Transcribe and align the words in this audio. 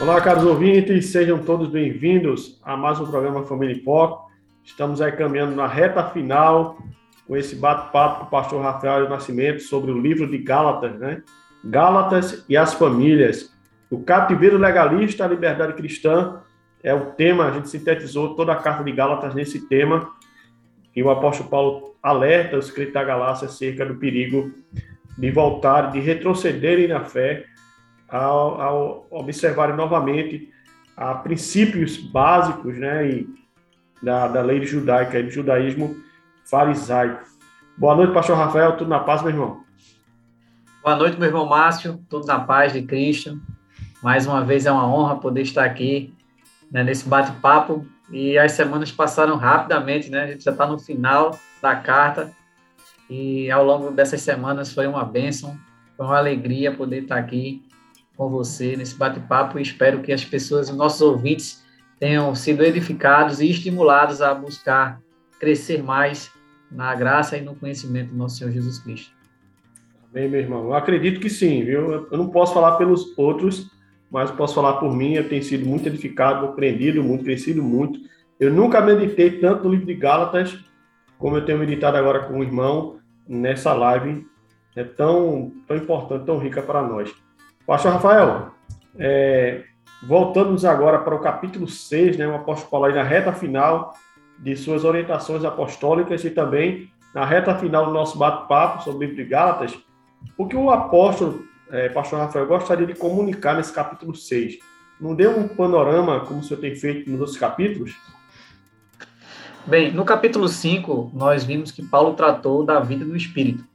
Olá, 0.00 0.18
caros 0.18 0.46
ouvintes, 0.46 1.08
sejam 1.08 1.38
todos 1.40 1.68
bem-vindos 1.68 2.58
a 2.64 2.74
mais 2.74 2.98
um 2.98 3.04
programa 3.04 3.44
Família 3.44 3.76
em 3.76 3.84
Foco. 3.84 4.30
Estamos 4.64 5.02
aí 5.02 5.12
caminhando 5.12 5.54
na 5.54 5.66
reta 5.66 6.02
final 6.08 6.78
com 7.28 7.36
esse 7.36 7.54
bate-papo 7.54 8.20
com 8.20 8.24
o 8.24 8.30
pastor 8.30 8.62
Rafael 8.62 9.10
Nascimento 9.10 9.60
sobre 9.60 9.90
o 9.90 10.00
livro 10.00 10.26
de 10.26 10.38
Gálatas, 10.38 10.98
né? 10.98 11.22
Gálatas 11.62 12.46
e 12.48 12.56
as 12.56 12.72
famílias. 12.72 13.52
O 13.90 14.02
cativeiro 14.02 14.56
legalista, 14.56 15.26
a 15.26 15.28
liberdade 15.28 15.74
cristã 15.74 16.40
é 16.82 16.94
o 16.94 17.10
tema, 17.12 17.44
a 17.44 17.50
gente 17.50 17.68
sintetizou 17.68 18.34
toda 18.34 18.52
a 18.54 18.56
carta 18.56 18.82
de 18.82 18.92
Gálatas 18.92 19.34
nesse 19.34 19.68
tema, 19.68 20.10
e 20.96 21.02
o 21.02 21.10
apóstolo 21.10 21.50
Paulo 21.50 21.94
alerta 22.02 22.56
os 22.56 22.70
crentes 22.70 22.94
da 22.94 23.04
Galácia 23.04 23.46
acerca 23.46 23.84
do 23.84 23.96
perigo 23.96 24.50
de 25.18 25.30
voltar, 25.30 25.92
de 25.92 26.00
retrocederem 26.00 26.88
na 26.88 27.00
fé 27.04 27.49
ao, 28.10 28.60
ao 28.60 29.06
observarem 29.10 29.76
novamente 29.76 30.50
a 30.96 31.14
princípios 31.14 31.96
básicos 31.96 32.76
né, 32.76 33.08
e 33.08 33.28
da, 34.02 34.28
da 34.28 34.42
lei 34.42 34.64
judaica 34.64 35.18
e 35.18 35.22
do 35.22 35.30
judaísmo 35.30 35.96
farisaico. 36.44 37.22
Boa 37.78 37.94
noite, 37.94 38.12
pastor 38.12 38.36
Rafael, 38.36 38.76
tudo 38.76 38.90
na 38.90 39.00
paz, 39.00 39.22
meu 39.22 39.30
irmão? 39.30 39.64
Boa 40.82 40.96
noite, 40.96 41.18
meu 41.18 41.28
irmão 41.28 41.46
Márcio, 41.46 42.00
tudo 42.08 42.26
na 42.26 42.40
paz 42.40 42.72
de 42.72 42.82
Cristo. 42.82 43.40
Mais 44.02 44.26
uma 44.26 44.42
vez 44.42 44.66
é 44.66 44.72
uma 44.72 44.86
honra 44.86 45.16
poder 45.16 45.42
estar 45.42 45.64
aqui 45.64 46.12
né, 46.70 46.82
nesse 46.82 47.08
bate-papo 47.08 47.86
e 48.10 48.36
as 48.38 48.52
semanas 48.52 48.90
passaram 48.90 49.36
rapidamente, 49.36 50.10
né? 50.10 50.22
A 50.22 50.26
gente 50.26 50.42
já 50.42 50.50
está 50.50 50.66
no 50.66 50.78
final 50.78 51.38
da 51.62 51.76
carta 51.76 52.32
e 53.08 53.50
ao 53.50 53.64
longo 53.64 53.90
dessas 53.90 54.22
semanas 54.22 54.72
foi 54.72 54.86
uma 54.86 55.04
bênção, 55.04 55.56
foi 55.96 56.06
uma 56.06 56.18
alegria 56.18 56.74
poder 56.74 57.02
estar 57.02 57.18
aqui 57.18 57.62
com 58.20 58.28
você 58.28 58.76
nesse 58.76 58.98
bate-papo 58.98 59.58
e 59.58 59.62
espero 59.62 60.02
que 60.02 60.12
as 60.12 60.22
pessoas, 60.22 60.68
os 60.68 60.76
nossos 60.76 61.00
ouvintes, 61.00 61.64
tenham 61.98 62.34
sido 62.34 62.62
edificados 62.62 63.40
e 63.40 63.50
estimulados 63.50 64.20
a 64.20 64.34
buscar 64.34 65.00
crescer 65.38 65.82
mais 65.82 66.30
na 66.70 66.94
graça 66.94 67.38
e 67.38 67.40
no 67.40 67.54
conhecimento 67.54 68.10
do 68.10 68.16
nosso 68.16 68.36
Senhor 68.36 68.50
Jesus 68.50 68.78
Cristo. 68.78 69.10
Amém, 70.10 70.28
meu 70.28 70.38
irmão. 70.38 70.64
Eu 70.64 70.74
acredito 70.74 71.18
que 71.18 71.30
sim, 71.30 71.64
viu? 71.64 72.06
Eu 72.12 72.18
não 72.18 72.28
posso 72.28 72.52
falar 72.52 72.76
pelos 72.76 73.16
outros, 73.16 73.70
mas 74.10 74.30
posso 74.30 74.54
falar 74.54 74.74
por 74.74 74.94
mim. 74.94 75.14
Eu 75.14 75.26
tenho 75.26 75.42
sido 75.42 75.66
muito 75.66 75.86
edificado, 75.86 76.44
aprendido 76.44 77.02
muito, 77.02 77.24
crescido 77.24 77.62
muito. 77.62 77.98
Eu 78.38 78.52
nunca 78.52 78.82
meditei 78.82 79.38
tanto 79.38 79.64
no 79.64 79.70
livro 79.70 79.86
de 79.86 79.94
Gálatas 79.94 80.58
como 81.18 81.38
eu 81.38 81.44
tenho 81.46 81.58
meditado 81.58 81.96
agora 81.96 82.24
com 82.24 82.40
o 82.40 82.42
irmão 82.42 82.98
nessa 83.26 83.72
live. 83.72 84.26
É 84.76 84.84
tão, 84.84 85.50
tão 85.66 85.78
importante, 85.78 86.26
tão 86.26 86.36
rica 86.36 86.60
para 86.60 86.82
nós. 86.82 87.10
Pastor 87.66 87.92
Rafael, 87.92 88.50
é, 88.98 89.64
voltamos 90.02 90.64
agora 90.64 90.98
para 90.98 91.14
o 91.14 91.20
capítulo 91.20 91.68
6, 91.68 92.16
né, 92.16 92.26
o 92.26 92.34
apóstolo 92.34 92.70
Paulo 92.70 92.86
aí 92.86 92.94
na 92.94 93.02
reta 93.02 93.32
final 93.32 93.94
de 94.38 94.56
suas 94.56 94.84
orientações 94.84 95.44
apostólicas 95.44 96.24
e 96.24 96.30
também 96.30 96.90
na 97.14 97.24
reta 97.24 97.54
final 97.54 97.86
do 97.86 97.92
nosso 97.92 98.18
bate-papo 98.18 98.82
sobre 98.82 98.98
o 98.98 99.08
livro 99.08 99.22
de 99.22 99.28
Gálatas, 99.28 99.78
o 100.36 100.46
que 100.46 100.56
o 100.56 100.70
apóstolo, 100.70 101.44
é, 101.70 101.88
pastor 101.88 102.20
Rafael, 102.20 102.46
gostaria 102.46 102.86
de 102.86 102.94
comunicar 102.94 103.56
nesse 103.56 103.72
capítulo 103.72 104.14
6? 104.14 104.58
Não 105.00 105.14
deu 105.14 105.38
um 105.38 105.48
panorama 105.48 106.20
como 106.20 106.40
o 106.40 106.42
senhor 106.42 106.60
tem 106.60 106.74
feito 106.74 107.10
nos 107.10 107.20
outros 107.20 107.38
capítulos? 107.38 107.96
Bem, 109.66 109.92
no 109.92 110.04
capítulo 110.04 110.48
5, 110.48 111.12
nós 111.14 111.44
vimos 111.44 111.70
que 111.70 111.82
Paulo 111.82 112.14
tratou 112.14 112.64
da 112.64 112.80
vida 112.80 113.04
no 113.04 113.16
Espírito. 113.16 113.69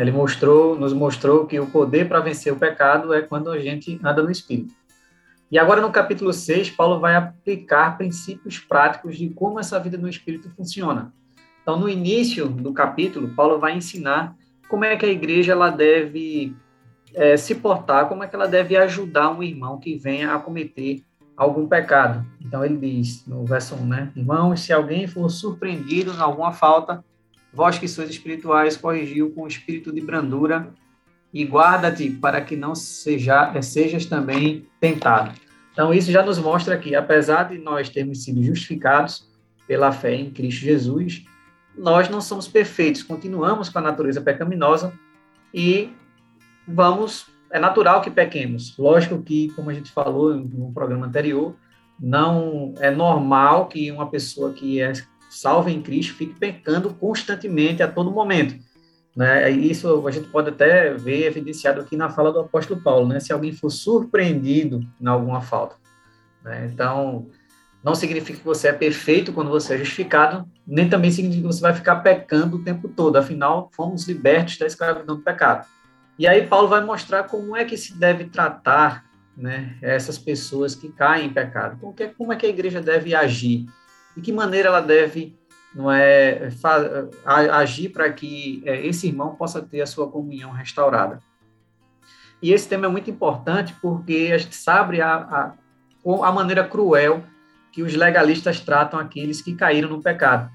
Ele 0.00 0.10
mostrou, 0.10 0.78
nos 0.78 0.94
mostrou 0.94 1.44
que 1.44 1.60
o 1.60 1.66
poder 1.66 2.08
para 2.08 2.20
vencer 2.20 2.50
o 2.50 2.56
pecado 2.56 3.12
é 3.12 3.20
quando 3.20 3.50
a 3.50 3.58
gente 3.58 4.00
anda 4.02 4.22
no 4.22 4.30
Espírito. 4.30 4.72
E 5.50 5.58
agora, 5.58 5.82
no 5.82 5.90
capítulo 5.92 6.32
6, 6.32 6.70
Paulo 6.70 6.98
vai 6.98 7.14
aplicar 7.14 7.98
princípios 7.98 8.58
práticos 8.58 9.18
de 9.18 9.28
como 9.28 9.60
essa 9.60 9.78
vida 9.78 9.98
no 9.98 10.08
Espírito 10.08 10.48
funciona. 10.56 11.12
Então, 11.60 11.78
no 11.78 11.86
início 11.86 12.48
do 12.48 12.72
capítulo, 12.72 13.34
Paulo 13.34 13.58
vai 13.58 13.76
ensinar 13.76 14.34
como 14.70 14.86
é 14.86 14.96
que 14.96 15.04
a 15.04 15.10
igreja 15.10 15.52
ela 15.52 15.68
deve 15.68 16.56
é, 17.12 17.36
se 17.36 17.56
portar, 17.56 18.08
como 18.08 18.24
é 18.24 18.26
que 18.26 18.34
ela 18.34 18.48
deve 18.48 18.78
ajudar 18.78 19.30
um 19.30 19.42
irmão 19.42 19.78
que 19.78 19.98
venha 19.98 20.34
a 20.34 20.38
cometer 20.38 21.02
algum 21.36 21.68
pecado. 21.68 22.24
Então, 22.40 22.64
ele 22.64 22.78
diz 22.78 23.26
no 23.26 23.44
verso 23.44 23.74
1, 23.74 23.86
né? 23.86 24.12
Irmãos, 24.16 24.60
se 24.60 24.72
alguém 24.72 25.06
for 25.06 25.28
surpreendido 25.28 26.14
em 26.14 26.20
alguma 26.20 26.54
falta, 26.54 27.04
vós 27.52 27.78
que 27.78 27.88
sois 27.88 28.08
espirituais, 28.10 28.76
corrigiu 28.76 29.30
com 29.30 29.46
espírito 29.46 29.92
de 29.92 30.00
brandura 30.00 30.72
e 31.32 31.44
guarda-te 31.44 32.10
para 32.10 32.40
que 32.40 32.56
não 32.56 32.74
seja, 32.74 33.52
sejas 33.62 34.06
também 34.06 34.66
tentado. 34.80 35.32
Então, 35.72 35.94
isso 35.94 36.10
já 36.10 36.22
nos 36.22 36.38
mostra 36.38 36.76
que, 36.76 36.94
apesar 36.94 37.44
de 37.44 37.58
nós 37.58 37.88
termos 37.88 38.24
sido 38.24 38.42
justificados 38.42 39.28
pela 39.66 39.92
fé 39.92 40.14
em 40.14 40.30
Cristo 40.30 40.60
Jesus, 40.60 41.24
nós 41.76 42.08
não 42.08 42.20
somos 42.20 42.48
perfeitos, 42.48 43.02
continuamos 43.02 43.68
com 43.68 43.78
a 43.78 43.82
natureza 43.82 44.20
pecaminosa 44.20 44.92
e 45.54 45.90
vamos. 46.66 47.26
É 47.52 47.58
natural 47.58 48.00
que 48.00 48.10
pequemos. 48.10 48.76
Lógico 48.78 49.22
que, 49.22 49.50
como 49.54 49.70
a 49.70 49.74
gente 49.74 49.90
falou 49.90 50.34
no 50.34 50.72
programa 50.72 51.06
anterior, 51.06 51.56
não 51.98 52.74
é 52.78 52.90
normal 52.90 53.66
que 53.66 53.90
uma 53.90 54.08
pessoa 54.08 54.52
que 54.52 54.80
é 54.80 54.92
salvo 55.30 55.70
em 55.70 55.80
Cristo, 55.80 56.14
fique 56.14 56.38
pecando 56.38 56.92
constantemente 56.92 57.82
a 57.82 57.88
todo 57.88 58.10
momento. 58.10 58.54
Né? 59.16 59.50
Isso 59.50 60.06
a 60.06 60.10
gente 60.10 60.28
pode 60.28 60.50
até 60.50 60.92
ver 60.94 61.26
evidenciado 61.26 61.80
aqui 61.80 61.96
na 61.96 62.10
fala 62.10 62.32
do 62.32 62.40
apóstolo 62.40 62.80
Paulo, 62.80 63.08
né? 63.08 63.20
se 63.20 63.32
alguém 63.32 63.52
for 63.52 63.70
surpreendido 63.70 64.86
em 65.00 65.06
alguma 65.06 65.40
falta. 65.40 65.76
Né? 66.44 66.68
Então, 66.72 67.28
não 67.82 67.94
significa 67.94 68.38
que 68.38 68.44
você 68.44 68.68
é 68.68 68.72
perfeito 68.72 69.32
quando 69.32 69.50
você 69.50 69.74
é 69.74 69.78
justificado, 69.78 70.46
nem 70.66 70.88
também 70.88 71.10
significa 71.10 71.48
que 71.48 71.54
você 71.54 71.60
vai 71.60 71.74
ficar 71.74 71.96
pecando 71.96 72.56
o 72.56 72.64
tempo 72.64 72.88
todo, 72.88 73.16
afinal, 73.16 73.70
fomos 73.72 74.06
libertos 74.06 74.58
da 74.58 74.66
escravidão 74.66 75.16
do 75.16 75.22
pecado. 75.22 75.66
E 76.18 76.26
aí 76.26 76.46
Paulo 76.46 76.68
vai 76.68 76.84
mostrar 76.84 77.24
como 77.24 77.56
é 77.56 77.64
que 77.64 77.78
se 77.78 77.98
deve 77.98 78.24
tratar 78.24 79.06
né, 79.36 79.76
essas 79.80 80.18
pessoas 80.18 80.74
que 80.74 80.92
caem 80.92 81.26
em 81.26 81.32
pecado, 81.32 81.78
como, 81.80 81.94
que, 81.94 82.08
como 82.08 82.32
é 82.32 82.36
que 82.36 82.44
a 82.44 82.50
igreja 82.50 82.80
deve 82.80 83.14
agir 83.14 83.66
de 84.20 84.26
que 84.26 84.32
maneira 84.32 84.68
ela 84.68 84.80
deve 84.80 85.34
não 85.74 85.90
é, 85.90 86.48
agir 87.24 87.88
para 87.88 88.12
que 88.12 88.62
é, 88.66 88.86
esse 88.86 89.06
irmão 89.06 89.34
possa 89.34 89.62
ter 89.62 89.80
a 89.80 89.86
sua 89.86 90.08
comunhão 90.08 90.50
restaurada. 90.50 91.20
E 92.42 92.52
esse 92.52 92.68
tema 92.68 92.86
é 92.86 92.88
muito 92.88 93.10
importante 93.10 93.74
porque 93.80 94.30
a 94.32 94.38
gente 94.38 94.56
sabe 94.56 95.00
a, 95.00 95.14
a, 95.14 95.54
a 96.04 96.32
maneira 96.32 96.64
cruel 96.64 97.22
que 97.72 97.82
os 97.82 97.94
legalistas 97.94 98.60
tratam 98.60 98.98
aqueles 98.98 99.40
que 99.40 99.54
caíram 99.54 99.88
no 99.88 100.02
pecado. 100.02 100.50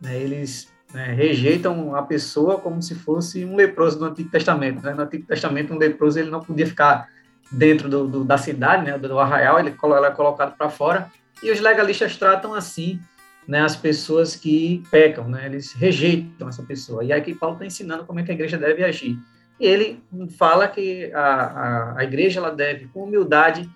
Né? 0.00 0.16
Eles 0.16 0.68
né, 0.94 1.12
rejeitam 1.12 1.94
a 1.96 2.02
pessoa 2.02 2.58
como 2.58 2.80
se 2.80 2.94
fosse 2.94 3.44
um 3.44 3.56
leproso 3.56 3.98
do 3.98 4.04
Antigo 4.04 4.30
Testamento. 4.30 4.82
Né? 4.82 4.94
No 4.94 5.02
Antigo 5.02 5.26
Testamento, 5.26 5.74
um 5.74 5.78
leproso 5.78 6.18
ele 6.18 6.30
não 6.30 6.40
podia 6.40 6.66
ficar 6.66 7.08
dentro 7.50 7.88
do, 7.88 8.06
do, 8.06 8.24
da 8.24 8.38
cidade, 8.38 8.84
né, 8.84 8.96
do 8.96 9.18
arraial, 9.18 9.58
ele, 9.58 9.70
ele 9.70 10.06
é 10.06 10.10
colocado 10.10 10.56
para 10.56 10.70
fora 10.70 11.10
e 11.42 11.50
os 11.50 11.60
legalistas 11.60 12.16
tratam 12.16 12.54
assim 12.54 13.00
né, 13.46 13.60
as 13.60 13.74
pessoas 13.74 14.36
que 14.36 14.82
pecam, 14.90 15.28
né, 15.28 15.46
eles 15.46 15.72
rejeitam 15.72 16.48
essa 16.48 16.62
pessoa. 16.62 17.02
E 17.02 17.12
aqui 17.12 17.34
Paulo 17.34 17.56
está 17.56 17.66
ensinando 17.66 18.04
como 18.04 18.20
é 18.20 18.22
que 18.22 18.30
a 18.30 18.34
igreja 18.34 18.56
deve 18.56 18.84
agir. 18.84 19.18
E 19.58 19.66
ele 19.66 20.02
fala 20.38 20.68
que 20.68 21.12
a, 21.12 21.20
a, 21.20 21.98
a 21.98 22.04
igreja 22.04 22.40
ela 22.40 22.50
deve, 22.50 22.86
com 22.86 23.04
humildade, 23.04 23.68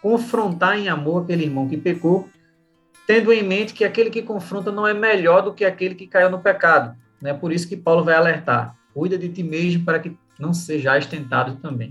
confrontar 0.00 0.78
em 0.78 0.88
amor 0.88 1.22
aquele 1.22 1.44
irmão 1.44 1.68
que 1.68 1.76
pecou, 1.76 2.28
tendo 3.06 3.32
em 3.32 3.42
mente 3.42 3.72
que 3.72 3.84
aquele 3.84 4.10
que 4.10 4.22
confronta 4.22 4.70
não 4.70 4.86
é 4.86 4.94
melhor 4.94 5.42
do 5.42 5.54
que 5.54 5.64
aquele 5.64 5.94
que 5.94 6.06
caiu 6.06 6.30
no 6.30 6.40
pecado. 6.40 6.96
Né? 7.20 7.32
Por 7.32 7.52
isso 7.52 7.68
que 7.68 7.76
Paulo 7.76 8.04
vai 8.04 8.14
alertar: 8.14 8.76
cuida 8.92 9.16
de 9.16 9.28
ti 9.28 9.42
mesmo 9.42 9.84
para 9.84 9.98
que 9.98 10.16
não 10.38 10.52
sejais 10.52 11.06
tentado 11.06 11.56
também. 11.56 11.90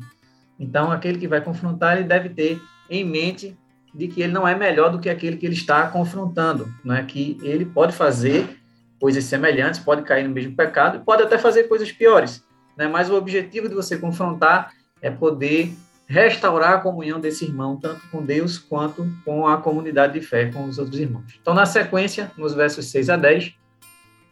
Então, 0.60 0.92
aquele 0.92 1.18
que 1.18 1.28
vai 1.28 1.42
confrontar, 1.42 1.98
ele 1.98 2.08
deve 2.08 2.30
ter 2.30 2.62
em 2.90 3.04
mente 3.04 3.58
de 3.94 4.08
que 4.08 4.22
ele 4.22 4.32
não 4.32 4.48
é 4.48 4.56
melhor 4.56 4.92
do 4.92 5.00
que 5.00 5.10
aquele 5.10 5.38
que 5.38 5.46
ele 5.46 5.56
está 5.56 5.88
confrontando, 5.88 6.74
né? 6.84 7.04
que 7.04 7.38
ele 7.42 7.66
pode 7.66 7.94
fazer 7.94 8.58
coisas 9.00 9.24
semelhantes, 9.24 9.80
pode 9.80 10.04
cair 10.04 10.28
no 10.28 10.34
mesmo 10.34 10.56
pecado, 10.56 11.04
pode 11.04 11.24
até 11.24 11.38
fazer 11.38 11.64
coisas 11.64 11.92
piores, 11.92 12.44
né? 12.78 12.88
mas 12.88 13.10
o 13.10 13.16
objetivo 13.16 13.68
de 13.68 13.76
você 13.76 13.98
confrontar 13.98 14.72
é 15.02 15.10
poder 15.10 15.74
restaurar 16.08 16.74
a 16.74 16.80
comunhão 16.80 17.20
desse 17.20 17.46
irmão, 17.46 17.78
tanto 17.78 18.02
com 18.10 18.24
Deus 18.24 18.58
quanto 18.58 19.08
com 19.24 19.48
a 19.48 19.58
comunidade 19.58 20.20
de 20.20 20.26
fé, 20.26 20.52
com 20.52 20.66
os 20.66 20.78
outros 20.78 21.00
irmãos. 21.00 21.40
Então, 21.42 21.54
na 21.54 21.66
sequência, 21.66 22.30
nos 22.38 22.54
versos 22.54 22.86
6 22.88 23.10
a 23.10 23.16
10, 23.16 23.56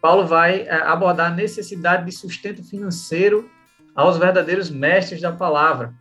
Paulo 0.02 0.28
vai 0.28 0.62
é, 0.62 0.74
abordar 0.74 1.32
a 1.32 1.36
necessidade 1.36 2.06
de 2.06 2.12
sustento 2.12 2.64
financeiro 2.64 3.50
aos 3.96 4.18
verdadeiros 4.18 4.70
mestres 4.70 5.22
da 5.22 5.32
palavra. 5.32 5.94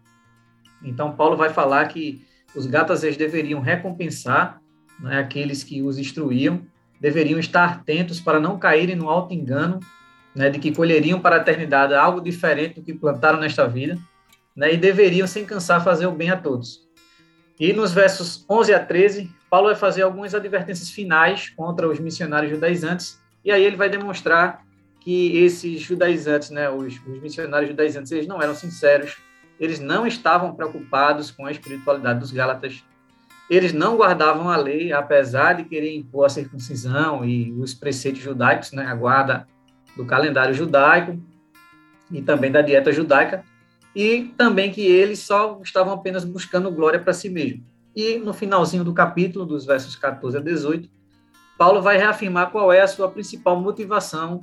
Então, 0.83 1.13
Paulo 1.13 1.37
vai 1.37 1.51
falar 1.51 1.87
que 1.87 2.27
os 2.55 2.67
gátases 2.67 3.17
deveriam 3.17 3.61
recompensar 3.61 4.61
né, 5.01 5.19
aqueles 5.19 5.63
que 5.63 5.83
os 5.83 5.99
instruíam, 5.99 6.63
deveriam 7.01 7.39
estar 7.39 7.65
atentos 7.65 8.21
para 8.21 8.41
não 8.41 8.59
caírem 8.59 8.97
no 8.97 9.09
alto 9.09 9.33
engano 9.33 9.81
né, 10.35 10.51
de 10.51 10.59
que 10.59 10.75
colheriam 10.75 11.21
para 11.21 11.37
a 11.37 11.41
eternidade 11.41 11.95
algo 11.95 12.21
diferente 12.21 12.77
do 12.77 12.83
que 12.83 12.95
plantaram 12.95 13.41
nesta 13.41 13.67
vida, 13.67 13.99
né, 14.55 14.73
e 14.73 14.77
deveriam, 14.77 15.27
sem 15.27 15.45
cansar, 15.45 15.83
fazer 15.83 16.07
o 16.07 16.13
bem 16.13 16.31
a 16.31 16.37
todos. 16.37 16.87
E 17.59 17.73
nos 17.73 17.93
versos 17.93 18.45
11 18.49 18.75
a 18.75 18.85
13, 18.85 19.31
Paulo 19.51 19.67
vai 19.67 19.77
fazer 19.77 20.03
algumas 20.03 20.35
advertências 20.35 20.91
finais 20.91 21.49
contra 21.51 21.89
os 21.89 21.99
missionários 21.99 22.53
judaizantes, 22.53 23.21
e 23.45 23.51
aí 23.51 23.65
ele 23.65 23.77
vai 23.77 23.89
demonstrar 23.89 24.65
que 25.01 25.39
esses 25.39 25.81
judaizantes, 25.81 26.51
né, 26.51 26.69
os, 26.71 26.95
os 27.07 27.21
missionários 27.21 27.71
judaizantes, 27.71 28.13
eles 28.13 28.27
não 28.27 28.41
eram 28.41 28.55
sinceros, 28.55 29.17
eles 29.59 29.81
não 29.81 30.07
estavam 30.07 30.55
preocupados 30.55 31.31
com 31.31 31.47
a 31.47 31.51
espiritualidade 31.51 32.21
dos 32.21 32.31
Gálatas, 32.31 32.85
eles 33.51 33.73
não 33.73 33.97
guardavam 33.97 34.51
a 34.51 34.57
lei, 34.57 34.93
apesar 34.93 35.55
de 35.55 35.65
querer 35.65 35.95
impor 35.97 36.27
a 36.27 36.29
circuncisão 36.29 37.25
e 37.25 37.51
os 37.53 37.73
preceitos 37.73 38.21
judaicos, 38.21 38.73
né, 38.73 38.87
a 38.87 38.95
guarda 38.95 39.49
do 39.97 40.05
calendário 40.05 40.55
judaico 40.55 41.19
e 42.11 42.21
também 42.21 42.53
da 42.53 42.63
dieta 42.63 42.93
judaica, 42.93 43.43
e 43.95 44.33
também 44.37 44.71
que 44.71 44.83
eles 44.83 45.21
só 45.21 45.61
estavam 45.63 45.95
apenas 45.95 46.25
buscando 46.25 46.71
glória 46.71 47.01
para 47.01 47.13
si 47.13 47.29
mesmo. 47.29 47.65
E 47.97 48.19
no 48.19 48.33
finalzinho 48.33 48.85
do 48.85 48.95
capítulo, 48.95 49.45
dos 49.45 49.65
versos 49.65 49.97
14 49.97 50.37
a 50.37 50.41
18, 50.41 50.89
Paulo 51.57 51.83
vai 51.83 51.97
reafirmar 51.97 52.51
qual 52.51 52.73
é 52.73 52.81
a 52.81 52.87
sua 52.87 53.11
principal 53.11 53.61
motivação 53.61 54.41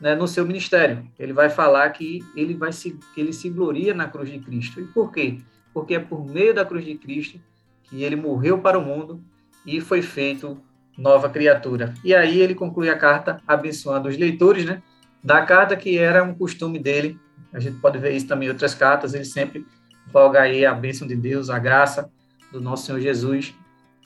né, 0.00 0.14
no 0.14 0.28
seu 0.28 0.46
ministério. 0.46 1.06
Ele 1.18 1.32
vai 1.32 1.50
falar 1.50 1.88
que 1.90 2.24
ele 2.36 2.54
vai 2.54 2.72
se, 2.72 2.98
ele 3.16 3.32
se 3.32 3.48
gloria 3.48 3.94
na 3.94 4.08
cruz 4.08 4.30
de 4.30 4.38
Cristo. 4.38 4.80
E 4.80 4.84
por 4.84 5.12
quê? 5.12 5.38
Porque 5.72 5.94
é 5.94 5.98
por 5.98 6.26
meio 6.26 6.54
da 6.54 6.64
cruz 6.64 6.84
de 6.84 6.94
Cristo 6.94 7.40
que 7.84 8.02
ele 8.02 8.16
morreu 8.16 8.58
para 8.58 8.78
o 8.78 8.84
mundo 8.84 9.20
e 9.66 9.80
foi 9.80 10.02
feito 10.02 10.60
nova 10.96 11.28
criatura. 11.28 11.94
E 12.04 12.14
aí 12.14 12.40
ele 12.40 12.54
conclui 12.54 12.90
a 12.90 12.98
carta 12.98 13.40
abençoando 13.46 14.08
os 14.08 14.16
leitores, 14.16 14.64
né? 14.64 14.82
Da 15.22 15.42
carta 15.42 15.76
que 15.76 15.98
era 15.98 16.22
um 16.22 16.34
costume 16.34 16.78
dele. 16.78 17.18
A 17.52 17.60
gente 17.60 17.78
pode 17.78 17.98
ver 17.98 18.12
isso 18.12 18.26
também 18.26 18.48
em 18.48 18.50
outras 18.50 18.74
cartas. 18.74 19.14
Ele 19.14 19.24
sempre 19.24 19.66
voga 20.12 20.40
aí 20.40 20.64
a 20.64 20.74
bênção 20.74 21.06
de 21.06 21.16
Deus, 21.16 21.50
a 21.50 21.58
graça 21.58 22.10
do 22.52 22.60
nosso 22.60 22.86
Senhor 22.86 23.00
Jesus 23.00 23.54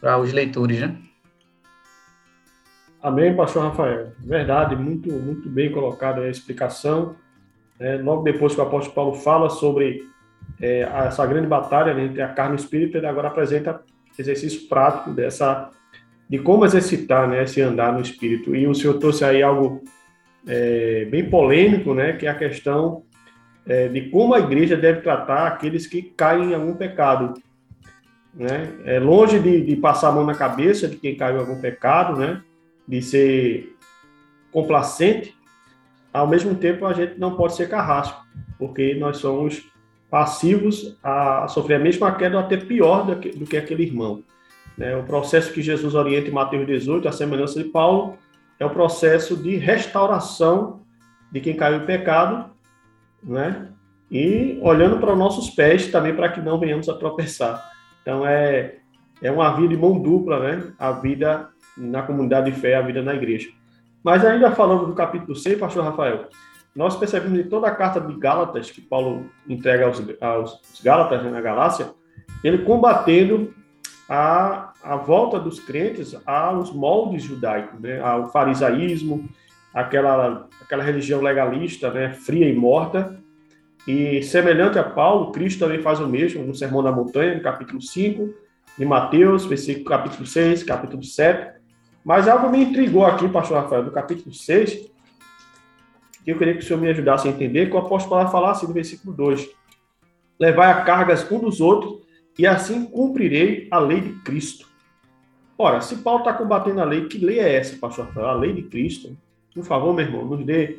para 0.01 0.19
os 0.19 0.33
leitores, 0.33 0.81
né? 0.81 0.97
Amém, 3.03 3.35
pastor 3.35 3.65
Rafael. 3.65 4.13
Verdade, 4.21 4.77
muito, 4.77 5.11
muito 5.11 5.49
bem 5.49 5.73
colocada 5.73 6.21
a 6.21 6.31
explicação. 6.31 7.17
É, 7.81 7.97
logo 7.97 8.23
depois 8.23 8.55
que 8.55 8.61
o 8.61 8.63
apóstolo 8.63 8.95
Paulo 8.95 9.15
fala 9.15 9.51
sobre 9.51 10.07
é, 10.61 10.83
essa 10.83 11.27
grande 11.27 11.49
batalha 11.49 11.93
né, 11.95 12.05
entre 12.05 12.23
a 12.23 12.29
carne 12.29 12.55
e 12.55 12.61
o 12.61 12.63
espírito, 12.63 12.97
ele 12.97 13.07
agora 13.09 13.27
apresenta 13.27 13.83
exercício 14.17 14.69
prático 14.69 15.11
dessa 15.11 15.69
de 16.31 16.39
como 16.39 16.65
exercitar 16.65 17.29
né, 17.29 17.43
esse 17.43 17.61
andar 17.61 17.93
no 17.93 18.01
espírito. 18.01 18.55
E 18.55 18.69
o 18.69 18.75
senhor 18.75 18.95
trouxe 18.95 19.25
aí 19.25 19.43
algo 19.43 19.83
é, 20.47 21.05
bem 21.07 21.29
polêmico, 21.29 21.95
né, 21.95 22.13
que 22.13 22.27
é 22.29 22.31
a 22.31 22.39
questão 22.39 23.03
é, 23.67 23.89
de 23.89 24.11
como 24.11 24.33
a 24.33 24.39
igreja 24.39 24.77
deve 24.77 25.01
tratar 25.01 25.49
aqueles 25.49 25.89
que 25.89 26.03
caem 26.03 26.53
em 26.53 26.55
algum 26.55 26.77
pecado. 26.77 27.35
Né? 28.33 28.73
É 28.85 29.01
longe 29.01 29.41
de, 29.41 29.61
de 29.61 29.75
passar 29.75 30.11
a 30.11 30.13
mão 30.13 30.25
na 30.25 30.37
cabeça 30.37 30.87
de 30.87 30.95
quem 30.95 31.17
caiu 31.17 31.39
em 31.39 31.41
algum 31.41 31.61
pecado, 31.61 32.17
né? 32.17 32.41
De 32.87 33.01
ser 33.01 33.77
complacente, 34.51 35.35
ao 36.13 36.27
mesmo 36.27 36.55
tempo 36.55 36.85
a 36.85 36.93
gente 36.93 37.19
não 37.19 37.37
pode 37.37 37.55
ser 37.55 37.69
carrasco, 37.69 38.23
porque 38.59 38.95
nós 38.95 39.17
somos 39.19 39.73
passivos 40.11 40.99
a 41.03 41.49
sofrer 41.49 41.77
a 41.77 41.79
mesma 41.79 42.13
queda 42.15 42.37
ou 42.37 42.43
até 42.43 42.59
pior 42.59 43.07
do 43.07 43.47
que, 43.47 43.57
aquele 43.57 43.85
irmão. 43.85 44.23
Né? 44.77 44.95
O 44.95 45.05
processo 45.05 45.53
que 45.53 45.63
Jesus 45.63 45.95
orienta 45.95 46.29
em 46.29 46.33
Mateus 46.33 46.67
18, 46.67 47.09
a 47.09 47.13
semelhança 47.13 47.63
de 47.63 47.71
Paulo, 47.71 48.19
é 48.61 48.67
o 48.67 48.71
processo 48.71 49.35
de 49.35 49.57
restauração 49.57 50.83
de 51.33 51.41
quem 51.41 51.57
caiu 51.57 51.79
em 51.79 51.87
pecado, 51.87 52.51
né? 53.23 53.69
e 54.11 54.59
olhando 54.61 54.99
para 54.99 55.13
os 55.13 55.19
nossos 55.19 55.49
pés 55.49 55.87
também 55.87 56.15
para 56.15 56.29
que 56.29 56.43
não 56.43 56.61
venhamos 56.61 56.91
a 56.91 56.95
tropeçar. 56.95 57.71
Então 58.03 58.27
é, 58.27 58.81
é 59.23 59.31
uma 59.31 59.51
vida 59.57 59.69
de 59.69 59.77
mão 59.79 59.99
dupla, 59.99 60.41
né? 60.41 60.73
a 60.79 60.93
vida 60.93 61.49
na 61.77 62.03
comunidade 62.03 62.51
de 62.51 62.61
fé, 62.61 62.77
a 62.77 62.83
vida 62.83 63.03
na 63.03 63.15
igreja. 63.15 63.51
Mas 64.03 64.25
ainda 64.25 64.51
falando 64.51 64.87
do 64.87 64.95
capítulo 64.95 65.37
6, 65.37 65.59
pastor 65.59 65.85
Rafael, 65.85 66.29
nós 66.75 66.97
percebemos 66.97 67.39
em 67.39 67.49
toda 67.49 67.69
a 67.69 67.75
carta 67.75 68.01
de 68.01 68.15
Gálatas, 68.19 68.71
que 68.71 68.81
Paulo 68.81 69.27
entrega 69.49 69.87
aos, 69.87 70.03
aos 70.21 70.61
Gálatas 70.83 71.23
né, 71.23 71.31
na 71.31 71.41
Galácia, 71.41 71.91
ele 72.43 72.59
combatendo 72.59 73.55
a, 74.09 74.73
a 74.83 74.97
volta 74.97 75.39
dos 75.39 75.61
crentes 75.61 76.17
aos 76.27 76.73
moldes 76.73 77.23
judaicos, 77.23 77.79
né, 77.81 78.01
ao 78.01 78.31
farisaísmo, 78.31 79.29
aquela, 79.73 80.49
aquela 80.61 80.83
religião 80.83 81.21
legalista, 81.21 81.91
né, 81.91 82.13
fria 82.13 82.49
e 82.49 82.55
morta. 82.55 83.19
E 83.87 84.23
semelhante 84.23 84.79
a 84.79 84.85
Paulo, 84.85 85.33
Cristo 85.33 85.61
também 85.61 85.81
faz 85.81 86.01
o 86.01 86.09
mesmo 86.09 86.45
no 86.45 86.55
Sermão 86.55 86.83
da 86.83 86.93
Montanha, 86.93 87.35
no 87.35 87.43
capítulo 87.43 87.81
5, 87.81 88.33
de 88.79 88.85
Mateus, 88.85 89.45
versículo 89.45 89.85
capítulo 89.85 90.27
6, 90.27 90.63
capítulo 90.63 91.03
7, 91.03 91.62
mas 92.05 92.29
algo 92.29 92.51
me 92.51 92.63
intrigou 92.63 93.05
aqui, 93.07 93.29
pastor 93.29 93.63
Rafael, 93.63 93.85
do 93.85 93.91
capítulo 93.91 94.35
6, 94.35 94.91
que 96.25 96.31
eu 96.31 96.39
queria 96.39 96.55
que 96.55 96.61
o 96.61 96.63
senhor 96.63 96.81
me 96.81 96.89
ajudasse 96.89 97.29
a 97.29 97.31
entender, 97.31 97.69
que 97.69 97.77
o 97.77 97.79
apóstolo 97.79 98.17
Paulo 98.17 98.31
fala 98.31 98.51
assim 98.51 98.67
no 98.67 98.73
versículo 98.73 99.15
2: 99.15 99.49
Levai 100.39 100.71
a 100.71 100.83
cargas 100.83 101.31
um 101.31 101.39
dos 101.39 101.61
outros, 101.61 102.01
e 102.39 102.47
assim 102.47 102.85
cumprirei 102.87 103.69
a 103.71 103.79
lei 103.79 104.01
de 104.01 104.13
Cristo. 104.21 104.67
Ora, 105.57 105.81
se 105.81 105.97
Paulo 105.97 106.21
está 106.21 106.33
combatendo 106.33 106.81
a 106.81 106.85
lei, 106.85 107.07
que 107.07 107.19
lei 107.19 107.39
é 107.39 107.55
essa, 107.55 107.77
pastor 107.77 108.07
Rafael? 108.07 108.27
A 108.27 108.35
lei 108.35 108.53
de 108.53 108.63
Cristo. 108.63 109.17
Por 109.55 109.65
favor, 109.65 109.95
meu 109.95 110.05
irmão, 110.05 110.25
nos 110.25 110.45
dê 110.45 110.79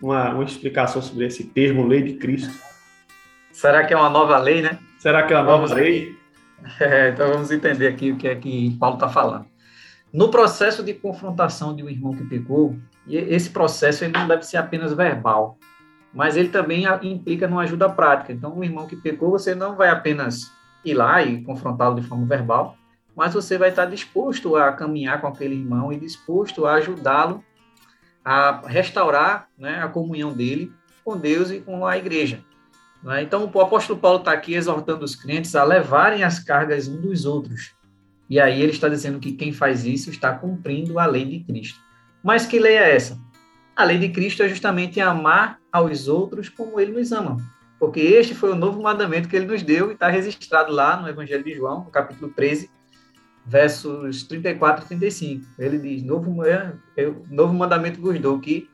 uma, 0.00 0.30
uma 0.30 0.44
explicação 0.44 1.00
sobre 1.00 1.26
esse 1.26 1.44
termo, 1.44 1.86
lei 1.86 2.02
de 2.02 2.14
Cristo. 2.14 2.52
Será 3.52 3.84
que 3.84 3.92
é 3.92 3.96
uma 3.96 4.10
nova 4.10 4.38
lei, 4.38 4.62
né? 4.62 4.78
Será 4.98 5.22
que 5.24 5.32
é 5.32 5.36
uma 5.36 5.44
vamos 5.44 5.70
nova 5.70 5.82
lei? 5.82 6.18
É, 6.78 7.08
então 7.08 7.32
vamos 7.32 7.50
entender 7.50 7.86
aqui 7.86 8.12
o 8.12 8.18
que 8.18 8.28
é 8.28 8.34
que 8.34 8.76
Paulo 8.78 8.96
está 8.96 9.08
falando. 9.08 9.46
No 10.12 10.28
processo 10.28 10.82
de 10.82 10.92
confrontação 10.92 11.74
de 11.74 11.84
um 11.84 11.88
irmão 11.88 12.12
que 12.12 12.24
pecou, 12.24 12.76
esse 13.06 13.50
processo 13.50 14.04
ele 14.04 14.12
não 14.12 14.26
deve 14.26 14.42
ser 14.42 14.56
apenas 14.56 14.92
verbal, 14.92 15.56
mas 16.12 16.36
ele 16.36 16.48
também 16.48 16.84
implica 17.02 17.46
numa 17.46 17.62
ajuda 17.62 17.88
prática. 17.88 18.32
Então, 18.32 18.58
o 18.58 18.64
irmão 18.64 18.86
que 18.86 18.96
pecou, 18.96 19.30
você 19.30 19.54
não 19.54 19.76
vai 19.76 19.88
apenas 19.88 20.50
ir 20.84 20.94
lá 20.94 21.22
e 21.22 21.42
confrontá-lo 21.44 22.00
de 22.00 22.06
forma 22.06 22.26
verbal, 22.26 22.76
mas 23.14 23.34
você 23.34 23.56
vai 23.56 23.68
estar 23.68 23.86
disposto 23.86 24.56
a 24.56 24.72
caminhar 24.72 25.20
com 25.20 25.28
aquele 25.28 25.54
irmão 25.54 25.92
e 25.92 26.00
disposto 26.00 26.66
a 26.66 26.74
ajudá-lo 26.74 27.44
a 28.24 28.62
restaurar 28.66 29.48
né, 29.56 29.80
a 29.82 29.88
comunhão 29.88 30.32
dele 30.32 30.72
com 31.04 31.16
Deus 31.16 31.50
e 31.50 31.60
com 31.60 31.86
a 31.86 31.96
igreja. 31.96 32.40
Né? 33.02 33.22
Então, 33.22 33.50
o 33.52 33.60
apóstolo 33.60 33.98
Paulo 33.98 34.18
está 34.18 34.32
aqui 34.32 34.54
exortando 34.54 35.04
os 35.04 35.14
crentes 35.14 35.54
a 35.54 35.64
levarem 35.64 36.24
as 36.24 36.38
cargas 36.40 36.88
um 36.88 37.00
dos 37.00 37.24
outros. 37.24 37.74
E 38.30 38.38
aí 38.38 38.62
ele 38.62 38.70
está 38.70 38.88
dizendo 38.88 39.18
que 39.18 39.32
quem 39.32 39.52
faz 39.52 39.84
isso 39.84 40.08
está 40.08 40.32
cumprindo 40.32 41.00
a 41.00 41.06
lei 41.06 41.24
de 41.24 41.40
Cristo. 41.40 41.80
Mas 42.22 42.46
que 42.46 42.60
lei 42.60 42.76
é 42.76 42.94
essa? 42.94 43.18
A 43.74 43.82
lei 43.82 43.98
de 43.98 44.08
Cristo 44.10 44.44
é 44.44 44.48
justamente 44.48 45.00
amar 45.00 45.58
aos 45.72 46.06
outros 46.06 46.48
como 46.48 46.78
ele 46.78 46.92
nos 46.92 47.10
ama. 47.10 47.36
Porque 47.80 47.98
este 47.98 48.32
foi 48.32 48.52
o 48.52 48.56
novo 48.56 48.80
mandamento 48.80 49.28
que 49.28 49.34
ele 49.34 49.46
nos 49.46 49.64
deu 49.64 49.90
e 49.90 49.94
está 49.94 50.08
registrado 50.08 50.70
lá 50.70 51.00
no 51.00 51.08
Evangelho 51.08 51.42
de 51.42 51.54
João, 51.54 51.84
no 51.84 51.90
capítulo 51.90 52.30
13, 52.30 52.70
versos 53.44 54.22
34 54.24 54.84
e 54.84 54.88
35. 54.88 55.46
Ele 55.58 55.78
diz: 55.78 56.02
Novo, 56.04 56.44
é, 56.44 56.72
novo 57.28 57.52
mandamento 57.52 58.00
vos 58.00 58.16
dou, 58.20 58.38
que 58.38 58.68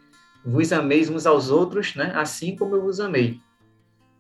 vos 0.45 0.73
ameis 0.73 1.09
uns 1.09 1.25
aos 1.25 1.51
outros, 1.51 1.95
né, 1.95 2.13
assim 2.15 2.57
como 2.57 2.75
eu 2.77 2.83
vos 2.83 3.01
amei. 3.01 3.41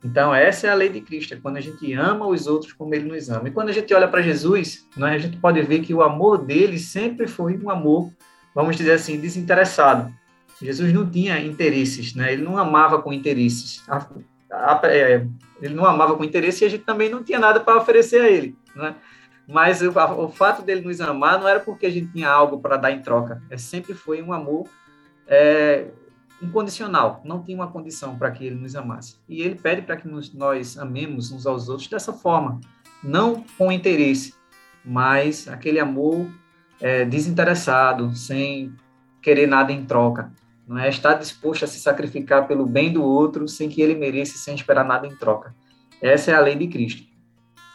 Então, 0.06 0.32
essa 0.32 0.68
é 0.68 0.70
a 0.70 0.74
lei 0.74 0.88
de 0.88 1.00
Cristo, 1.00 1.34
é 1.34 1.36
quando 1.36 1.56
a 1.56 1.60
gente 1.60 1.92
ama 1.92 2.28
os 2.28 2.46
outros 2.46 2.72
como 2.72 2.94
ele 2.94 3.08
nos 3.08 3.28
ama. 3.28 3.48
E 3.48 3.50
quando 3.50 3.70
a 3.70 3.72
gente 3.72 3.92
olha 3.92 4.06
para 4.06 4.22
Jesus, 4.22 4.86
né, 4.96 5.10
a 5.10 5.18
gente 5.18 5.36
pode 5.38 5.60
ver 5.62 5.80
que 5.80 5.92
o 5.92 6.00
amor 6.00 6.38
dele 6.38 6.78
sempre 6.78 7.26
foi 7.26 7.58
um 7.58 7.68
amor, 7.68 8.12
vamos 8.54 8.76
dizer 8.76 8.92
assim, 8.92 9.18
desinteressado. 9.18 10.14
Jesus 10.62 10.92
não 10.92 11.10
tinha 11.10 11.40
interesses, 11.40 12.14
né? 12.14 12.32
ele 12.32 12.42
não 12.42 12.56
amava 12.56 13.02
com 13.02 13.12
interesses. 13.12 13.82
É, 14.84 15.26
ele 15.60 15.74
não 15.74 15.84
amava 15.84 16.16
com 16.16 16.22
interesse 16.22 16.62
e 16.62 16.66
a 16.66 16.70
gente 16.70 16.84
também 16.84 17.10
não 17.10 17.24
tinha 17.24 17.40
nada 17.40 17.58
para 17.58 17.76
oferecer 17.76 18.20
a 18.20 18.30
ele. 18.30 18.56
Né? 18.76 18.94
Mas 19.46 19.82
o, 19.82 19.90
o, 19.90 20.28
fato 20.28 20.62
dele 20.62 20.82
nos 20.82 21.00
amar 21.00 21.40
não 21.40 21.48
era 21.48 21.58
porque 21.58 21.84
a 21.84 21.90
gente 21.90 22.12
tinha 22.12 22.30
algo 22.30 22.60
para 22.60 22.76
dar 22.76 22.92
em 22.92 23.02
troca, 23.02 23.42
é 23.50 23.58
sempre 23.58 23.92
foi 23.92 24.22
um 24.22 24.32
amor 24.32 24.68
é, 25.26 25.86
incondicional, 26.42 27.20
não 27.24 27.42
tinha 27.42 27.56
uma 27.56 27.68
condição 27.68 28.16
para 28.16 28.30
que 28.30 28.44
ele 28.44 28.56
nos 28.56 28.76
amasse. 28.76 29.16
E 29.28 29.40
ele 29.42 29.54
pede 29.54 29.82
para 29.82 29.96
que 29.96 30.06
nos, 30.06 30.32
nós 30.32 30.76
amemos 30.78 31.32
uns 31.32 31.46
aos 31.46 31.68
outros 31.68 31.88
dessa 31.88 32.12
forma, 32.12 32.60
não 33.02 33.44
com 33.56 33.72
interesse, 33.72 34.34
mas 34.84 35.48
aquele 35.48 35.80
amor 35.80 36.26
é, 36.80 37.04
desinteressado, 37.04 38.14
sem 38.14 38.72
querer 39.22 39.46
nada 39.46 39.72
em 39.72 39.84
troca. 39.84 40.30
Não 40.66 40.78
é 40.78 40.88
estar 40.88 41.14
disposto 41.14 41.64
a 41.64 41.68
se 41.68 41.78
sacrificar 41.78 42.46
pelo 42.46 42.66
bem 42.66 42.92
do 42.92 43.02
outro 43.02 43.46
sem 43.48 43.68
que 43.68 43.80
ele 43.80 43.94
mereça, 43.94 44.36
sem 44.36 44.54
esperar 44.54 44.84
nada 44.84 45.06
em 45.06 45.14
troca. 45.14 45.54
Essa 46.02 46.32
é 46.32 46.34
a 46.34 46.40
lei 46.40 46.56
de 46.56 46.66
Cristo. 46.66 47.04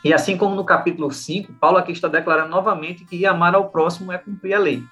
E 0.04 0.14
assim 0.14 0.36
como 0.36 0.56
no 0.56 0.66
capítulo 0.66 1.12
5, 1.12 1.54
Paulo 1.54 1.78
aqui 1.78 1.92
está 1.92 2.08
declarando 2.08 2.50
novamente 2.50 3.06
que 3.06 3.26
amar 3.26 3.54
ao 3.56 3.70
próximo 3.70 4.12
é 4.12 4.18
cumprir 4.18 4.54
a 4.54 4.60
lei. 4.60 4.84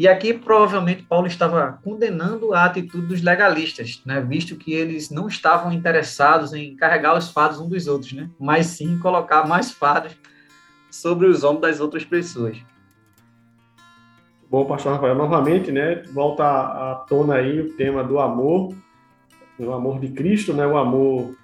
E 0.00 0.08
aqui 0.08 0.32
provavelmente 0.32 1.02
Paulo 1.02 1.26
estava 1.26 1.78
condenando 1.84 2.54
a 2.54 2.64
atitude 2.64 3.06
dos 3.06 3.20
legalistas, 3.20 4.00
né, 4.06 4.18
visto 4.18 4.56
que 4.56 4.72
eles 4.72 5.10
não 5.10 5.28
estavam 5.28 5.70
interessados 5.70 6.54
em 6.54 6.74
carregar 6.74 7.18
os 7.18 7.30
fardos 7.30 7.60
um 7.60 7.68
dos 7.68 7.86
outros, 7.86 8.14
né, 8.14 8.30
mas 8.40 8.68
sim 8.68 8.98
colocar 8.98 9.46
mais 9.46 9.70
fardos 9.70 10.16
sobre 10.90 11.26
os 11.26 11.44
ombros 11.44 11.60
das 11.60 11.80
outras 11.80 12.02
pessoas. 12.02 12.56
Bom, 14.50 14.64
pastor 14.64 14.94
Rafael, 14.94 15.14
novamente, 15.14 15.70
né, 15.70 16.02
volta 16.14 16.44
à 16.44 17.04
tona 17.06 17.34
aí 17.34 17.60
o 17.60 17.74
tema 17.74 18.02
do 18.02 18.18
amor, 18.18 18.74
o 19.58 19.70
amor 19.70 20.00
de 20.00 20.08
Cristo, 20.08 20.54
né, 20.54 20.66
o 20.66 20.78
amor 20.78 21.36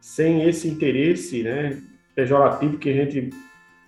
sem 0.00 0.48
esse 0.48 0.66
interesse, 0.66 1.42
né, 1.42 1.78
pejorativo 2.14 2.78
que 2.78 2.88
a 2.88 2.94
gente 2.94 3.28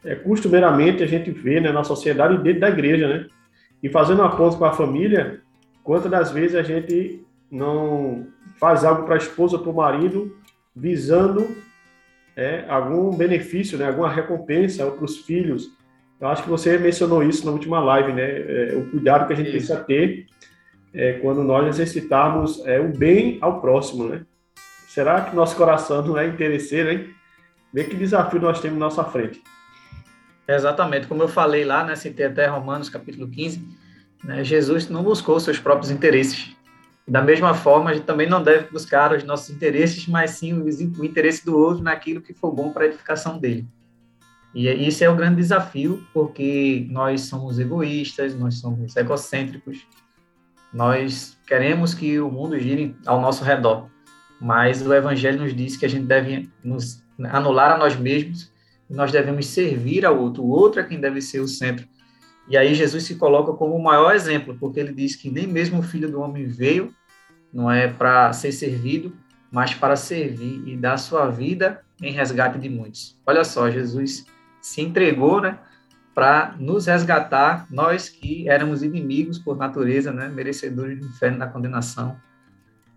é, 0.04 0.14
costumeiramente 0.14 1.02
a 1.02 1.06
gente 1.06 1.30
vê 1.30 1.58
né, 1.58 1.72
na 1.72 1.84
sociedade 1.84 2.34
e 2.34 2.38
dentro 2.38 2.60
da 2.60 2.68
igreja, 2.68 3.08
né? 3.08 3.26
E 3.82 3.88
fazendo 3.88 4.20
uma 4.20 4.37
ponto 4.37 4.56
com 4.56 4.64
a 4.64 4.72
família, 4.72 5.40
quantas 5.82 6.10
das 6.10 6.30
vezes 6.30 6.54
a 6.54 6.62
gente 6.62 7.25
não 7.50 8.26
faz 8.58 8.84
algo 8.84 9.04
para 9.04 9.14
a 9.14 9.18
esposa, 9.18 9.58
para 9.58 9.70
o 9.70 9.75
marido, 9.75 10.37
visando 10.75 11.46
é, 12.37 12.64
algum 12.68 13.10
benefício, 13.16 13.76
né, 13.76 13.88
alguma 13.88 14.10
recompensa 14.10 14.84
ou 14.84 14.92
para 14.92 15.04
os 15.04 15.18
filhos. 15.18 15.70
Eu 16.20 16.28
acho 16.28 16.42
que 16.42 16.50
você 16.50 16.78
mencionou 16.78 17.22
isso 17.22 17.46
na 17.46 17.52
última 17.52 17.80
live, 17.80 18.12
né? 18.12 18.22
É, 18.22 18.75
o 18.76 18.90
cuidado 18.90 19.26
que 19.26 19.32
a 19.32 19.37
gente 19.37 19.49
isso. 19.49 19.56
precisa 19.56 19.80
ter 19.84 20.26
é, 20.92 21.14
quando 21.14 21.42
nós 21.42 21.66
exercitarmos 21.66 22.64
é, 22.66 22.78
o 22.78 22.88
bem 22.88 23.38
ao 23.40 23.60
próximo, 23.60 24.08
né? 24.08 24.22
Será 24.87 25.22
que 25.22 25.34
nosso 25.34 25.56
coração 25.56 26.02
não 26.02 26.18
é 26.18 26.26
interesseiro, 26.26 26.90
hein? 26.90 27.10
Vê 27.72 27.84
que 27.84 27.96
desafio 27.96 28.40
nós 28.40 28.60
temos 28.60 28.78
na 28.78 28.87
nossa 28.87 29.04
frente. 29.04 29.40
Exatamente, 30.54 31.07
como 31.07 31.23
eu 31.23 31.28
falei 31.28 31.64
lá, 31.64 31.85
né, 31.85 31.95
citei 31.95 32.26
até 32.26 32.47
Romanos 32.47 32.88
capítulo 32.88 33.28
15, 33.28 33.64
né, 34.25 34.42
Jesus 34.42 34.88
não 34.88 35.02
buscou 35.04 35.38
seus 35.38 35.61
próprios 35.61 35.92
interesses. 35.92 36.57
Da 37.07 37.23
mesma 37.23 37.54
forma, 37.54 37.90
a 37.90 37.95
gente 37.95 38.04
também 38.04 38.28
não 38.28 38.42
deve 38.42 38.69
buscar 38.69 39.12
os 39.12 39.23
nossos 39.23 39.50
interesses, 39.50 40.09
mas 40.09 40.33
sim 40.33 40.52
o 40.52 41.04
interesse 41.04 41.45
do 41.45 41.57
outro 41.57 41.85
naquilo 41.85 42.21
que 42.21 42.35
for 42.35 42.52
bom 42.52 42.73
para 42.73 42.85
a 42.85 42.87
edificação 42.87 43.38
dele. 43.38 43.64
E 44.52 44.69
isso 44.69 45.04
é 45.04 45.09
o 45.09 45.14
grande 45.14 45.37
desafio, 45.37 46.04
porque 46.12 46.87
nós 46.90 47.23
somos 47.23 47.61
egoístas, 47.61 48.35
nós 48.35 48.59
somos 48.59 48.97
egocêntricos, 48.97 49.87
nós 50.73 51.38
queremos 51.47 51.95
que 51.95 52.19
o 52.19 52.28
mundo 52.28 52.59
gire 52.59 52.97
ao 53.07 53.21
nosso 53.21 53.45
redor, 53.45 53.88
mas 54.40 54.85
o 54.85 54.92
Evangelho 54.92 55.42
nos 55.42 55.54
diz 55.54 55.76
que 55.76 55.87
a 55.87 55.88
gente 55.88 56.07
deve 56.07 56.50
nos 56.64 57.04
anular 57.30 57.73
a 57.73 57.78
nós 57.78 57.95
mesmos 57.97 58.50
nós 58.90 59.12
devemos 59.12 59.47
servir 59.47 60.04
ao 60.04 60.18
outro, 60.18 60.42
o 60.42 60.49
outro 60.49 60.80
é 60.80 60.85
quem 60.85 61.00
deve 61.00 61.20
ser 61.20 61.40
o 61.40 61.47
centro. 61.47 61.87
E 62.49 62.56
aí 62.56 62.75
Jesus 62.75 63.04
se 63.04 63.14
coloca 63.14 63.52
como 63.52 63.76
o 63.76 63.82
maior 63.82 64.14
exemplo, 64.14 64.56
porque 64.59 64.80
ele 64.80 64.92
diz 64.92 65.14
que 65.14 65.30
nem 65.30 65.47
mesmo 65.47 65.78
o 65.78 65.82
filho 65.82 66.11
do 66.11 66.20
homem 66.20 66.49
veio, 66.49 66.92
não 67.52 67.70
é 67.70 67.87
para 67.87 68.32
ser 68.32 68.50
servido, 68.50 69.12
mas 69.50 69.75
para 69.75 69.94
servir 69.94 70.62
e 70.66 70.76
dar 70.76 70.97
sua 70.97 71.28
vida 71.28 71.80
em 72.02 72.12
resgate 72.12 72.59
de 72.59 72.68
muitos. 72.68 73.16
Olha 73.25 73.44
só, 73.44 73.70
Jesus 73.70 74.26
se 74.61 74.80
entregou, 74.80 75.40
né, 75.40 75.59
para 76.12 76.56
nos 76.59 76.87
resgatar, 76.87 77.66
nós 77.70 78.09
que 78.09 78.49
éramos 78.49 78.82
inimigos 78.82 79.38
por 79.38 79.56
natureza, 79.56 80.12
né, 80.12 80.28
merecedores 80.28 80.99
do 80.99 81.06
inferno 81.06 81.38
da 81.38 81.47
condenação. 81.47 82.16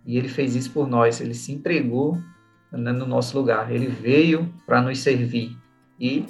E 0.05 0.17
ele 0.17 0.27
fez 0.27 0.55
isso 0.55 0.71
por 0.71 0.87
nós, 0.87 1.21
ele 1.21 1.33
se 1.33 1.51
entregou 1.51 2.19
né, 2.71 2.91
no 2.91 3.05
nosso 3.05 3.37
lugar, 3.37 3.71
ele 3.71 3.87
veio 3.87 4.51
para 4.65 4.81
nos 4.81 4.99
servir 4.99 5.55
e 6.03 6.25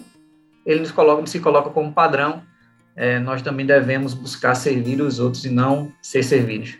ele 0.63 0.88
coloca, 0.89 1.25
se 1.25 1.39
coloca 1.39 1.72
como 1.72 1.92
padrão. 1.92 2.44
É, 2.96 3.18
nós 3.18 3.42
também 3.42 3.65
devemos 3.65 4.13
buscar 4.13 4.53
servir 4.53 5.01
os 5.01 5.20
outros 5.20 5.44
e 5.46 5.50
não 5.50 5.92
ser 6.00 6.22
servidos. 6.22 6.77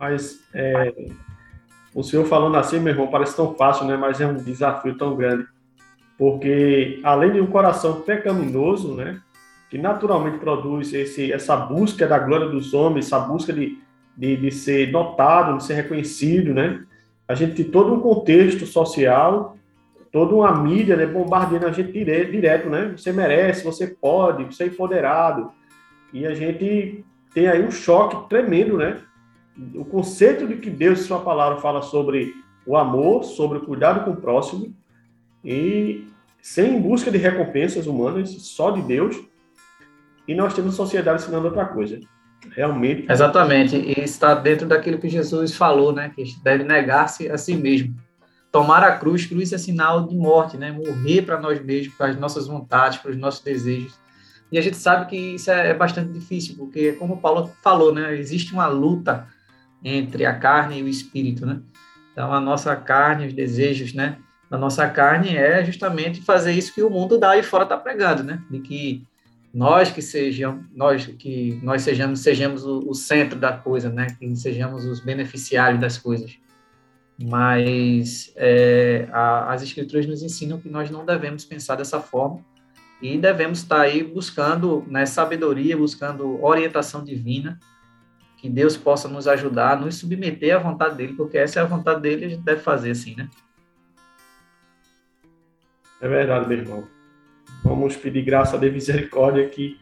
Mas 0.00 0.40
é, 0.54 0.94
o 1.94 2.02
senhor 2.02 2.24
falando 2.24 2.56
assim, 2.56 2.80
meu 2.80 2.94
irmão, 2.94 3.08
parece 3.08 3.36
tão 3.36 3.54
fácil, 3.54 3.84
né? 3.84 3.98
Mas 3.98 4.18
é 4.18 4.26
um 4.26 4.34
desafio 4.34 4.96
tão 4.96 5.14
grande, 5.14 5.46
porque 6.16 7.00
além 7.04 7.32
de 7.32 7.40
um 7.40 7.46
coração 7.46 8.00
pecaminoso, 8.00 8.94
né? 8.94 9.20
Que 9.68 9.76
naturalmente 9.76 10.38
produz 10.38 10.94
esse, 10.94 11.30
essa 11.32 11.54
busca 11.54 12.06
da 12.06 12.18
glória 12.18 12.48
dos 12.48 12.72
homens, 12.72 13.06
essa 13.06 13.18
busca 13.18 13.52
de, 13.52 13.78
de, 14.16 14.36
de 14.38 14.50
ser 14.50 14.90
notado, 14.90 15.58
de 15.58 15.64
ser 15.64 15.74
reconhecido, 15.74 16.54
né? 16.54 16.82
A 17.28 17.34
gente 17.34 17.56
tem 17.56 17.70
todo 17.70 17.92
um 17.92 18.00
contexto 18.00 18.64
social 18.64 19.54
toda 20.14 20.32
uma 20.32 20.56
mídia 20.62 20.96
né, 20.96 21.06
bombardeando 21.06 21.66
a 21.66 21.72
gente 21.72 21.90
direto, 21.90 22.70
né? 22.70 22.94
Você 22.96 23.12
merece, 23.12 23.64
você 23.64 23.88
pode, 23.88 24.44
você 24.44 24.62
é 24.62 24.66
empoderado. 24.68 25.50
E 26.12 26.24
a 26.24 26.32
gente 26.32 27.04
tem 27.34 27.48
aí 27.48 27.66
um 27.66 27.70
choque 27.72 28.28
tremendo, 28.28 28.78
né? 28.78 28.98
O 29.74 29.84
conceito 29.84 30.46
de 30.46 30.54
que 30.54 30.70
Deus 30.70 31.00
sua 31.00 31.18
palavra 31.18 31.60
fala 31.60 31.82
sobre 31.82 32.32
o 32.64 32.76
amor, 32.76 33.24
sobre 33.24 33.58
o 33.58 33.62
cuidado 33.62 34.04
com 34.04 34.12
o 34.12 34.16
próximo, 34.16 34.72
e 35.44 36.06
sem 36.40 36.80
busca 36.80 37.10
de 37.10 37.18
recompensas 37.18 37.88
humanas, 37.88 38.30
só 38.30 38.70
de 38.70 38.82
Deus. 38.82 39.16
E 40.28 40.34
nós 40.36 40.54
temos 40.54 40.74
a 40.74 40.76
sociedade 40.76 41.22
ensinando 41.22 41.46
outra 41.46 41.64
coisa. 41.64 41.98
Realmente. 42.52 43.10
Exatamente. 43.10 43.74
E 43.74 43.98
está 43.98 44.32
dentro 44.32 44.68
daquilo 44.68 44.98
que 44.98 45.08
Jesus 45.08 45.56
falou, 45.56 45.92
né? 45.92 46.12
Que 46.14 46.22
deve 46.44 46.62
negar-se 46.62 47.28
a 47.28 47.36
si 47.36 47.56
mesmo 47.56 47.96
tomar 48.54 48.84
a 48.84 48.96
cruz, 48.96 49.26
cruz 49.26 49.52
é 49.52 49.58
sinal 49.58 50.06
de 50.06 50.14
morte, 50.14 50.56
né? 50.56 50.70
Morrer 50.70 51.22
para 51.22 51.40
nós 51.40 51.60
mesmos, 51.60 51.92
para 51.96 52.10
as 52.10 52.16
nossas 52.16 52.46
vontades, 52.46 52.98
para 52.98 53.10
os 53.10 53.16
nossos 53.16 53.42
desejos. 53.42 53.98
E 54.52 54.56
a 54.56 54.62
gente 54.62 54.76
sabe 54.76 55.06
que 55.06 55.16
isso 55.16 55.50
é, 55.50 55.70
é 55.70 55.74
bastante 55.74 56.12
difícil, 56.12 56.54
porque 56.56 56.92
como 56.92 57.14
o 57.14 57.16
Paulo 57.16 57.50
falou, 57.64 57.92
né, 57.92 58.16
existe 58.16 58.52
uma 58.52 58.68
luta 58.68 59.26
entre 59.82 60.24
a 60.24 60.38
carne 60.38 60.78
e 60.78 60.82
o 60.84 60.88
espírito, 60.88 61.44
né? 61.44 61.62
Então 62.12 62.32
a 62.32 62.38
nossa 62.38 62.76
carne, 62.76 63.26
os 63.26 63.32
desejos, 63.32 63.92
né, 63.92 64.18
a 64.48 64.56
nossa 64.56 64.88
carne 64.88 65.36
é 65.36 65.64
justamente 65.64 66.22
fazer 66.22 66.52
isso 66.52 66.72
que 66.72 66.82
o 66.84 66.88
mundo 66.88 67.18
dá 67.18 67.36
e 67.36 67.42
fora 67.42 67.64
está 67.64 67.76
pregando, 67.76 68.22
né? 68.22 68.40
De 68.48 68.60
que 68.60 69.04
nós 69.52 69.90
que 69.90 70.00
sejamos, 70.00 70.64
nós 70.72 71.04
que 71.04 71.58
nós 71.60 71.82
sejamos, 71.82 72.20
sejamos 72.20 72.64
o, 72.64 72.88
o 72.88 72.94
centro 72.94 73.36
da 73.36 73.52
coisa, 73.52 73.90
né? 73.90 74.06
Que 74.16 74.36
sejamos 74.36 74.84
os 74.84 75.00
beneficiários 75.00 75.80
das 75.80 75.98
coisas 75.98 76.38
mas 77.18 78.32
é, 78.36 79.08
a, 79.12 79.52
as 79.52 79.62
escrituras 79.62 80.06
nos 80.06 80.22
ensinam 80.22 80.60
que 80.60 80.68
nós 80.68 80.90
não 80.90 81.04
devemos 81.04 81.44
pensar 81.44 81.76
dessa 81.76 82.00
forma 82.00 82.44
e 83.00 83.18
devemos 83.18 83.58
estar 83.58 83.80
aí 83.80 84.02
buscando 84.02 84.84
né, 84.88 85.06
sabedoria, 85.06 85.76
buscando 85.76 86.42
orientação 86.42 87.04
divina, 87.04 87.58
que 88.38 88.48
Deus 88.48 88.76
possa 88.76 89.08
nos 89.08 89.28
ajudar 89.28 89.80
nos 89.80 89.96
submeter 89.96 90.54
à 90.54 90.58
vontade 90.58 90.96
dele, 90.96 91.14
porque 91.14 91.38
essa 91.38 91.60
é 91.60 91.62
a 91.62 91.66
vontade 91.66 92.00
dele 92.00 92.24
a 92.24 92.28
gente 92.28 92.42
deve 92.42 92.60
fazer 92.60 92.90
assim, 92.90 93.14
né? 93.16 93.28
É 96.00 96.08
verdade, 96.08 96.46
meu 96.48 96.58
irmão. 96.58 96.84
Vamos 97.62 97.96
pedir 97.96 98.22
graça 98.22 98.58
de 98.58 98.70
misericórdia 98.70 99.48
que 99.48 99.78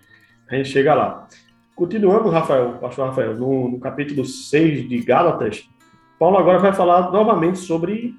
a 0.49 0.55
gente 0.55 0.69
chega 0.69 0.95
lá. 0.95 1.27
Continuando, 1.75 2.29
Rafael, 2.29 2.79
pastor 2.79 3.09
Rafael, 3.09 3.35
no, 3.35 3.69
no 3.69 3.81
capítulo 3.81 4.25
6 4.25 4.89
de 4.89 5.01
Gálatas, 5.01 5.69
Paulo 6.23 6.39
agora 6.39 6.61
vai 6.61 6.73
falar 6.73 7.11
novamente 7.11 7.59
sobre 7.59 8.15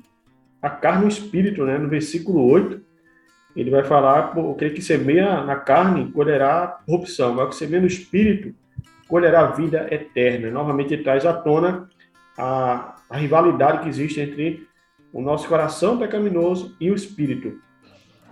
a 0.61 0.69
carne 0.69 1.03
e 1.03 1.05
o 1.05 1.07
espírito, 1.07 1.63
né? 1.63 1.77
No 1.77 1.87
versículo 1.87 2.45
8, 2.49 2.81
ele 3.55 3.71
vai 3.71 3.81
falar, 3.85 4.33
aquele 4.51 4.71
que 4.71 4.81
semeia 4.81 5.41
na 5.45 5.55
carne 5.55 6.11
colherá 6.11 6.81
corrupção, 6.85 7.33
mas 7.33 7.45
o 7.45 7.49
que 7.51 7.55
semeia 7.55 7.79
no 7.79 7.87
espírito 7.87 8.53
colherá 9.07 9.45
vida 9.51 9.87
eterna. 9.89 10.51
Novamente 10.51 10.93
ele 10.93 11.03
traz 11.03 11.25
à 11.25 11.31
tona 11.31 11.87
a, 12.37 12.93
a 13.09 13.15
rivalidade 13.15 13.83
que 13.83 13.87
existe 13.87 14.19
entre 14.19 14.67
o 15.13 15.21
nosso 15.21 15.47
coração 15.47 15.97
pecaminoso 15.97 16.75
e 16.81 16.91
o 16.91 16.95
espírito. 16.95 17.57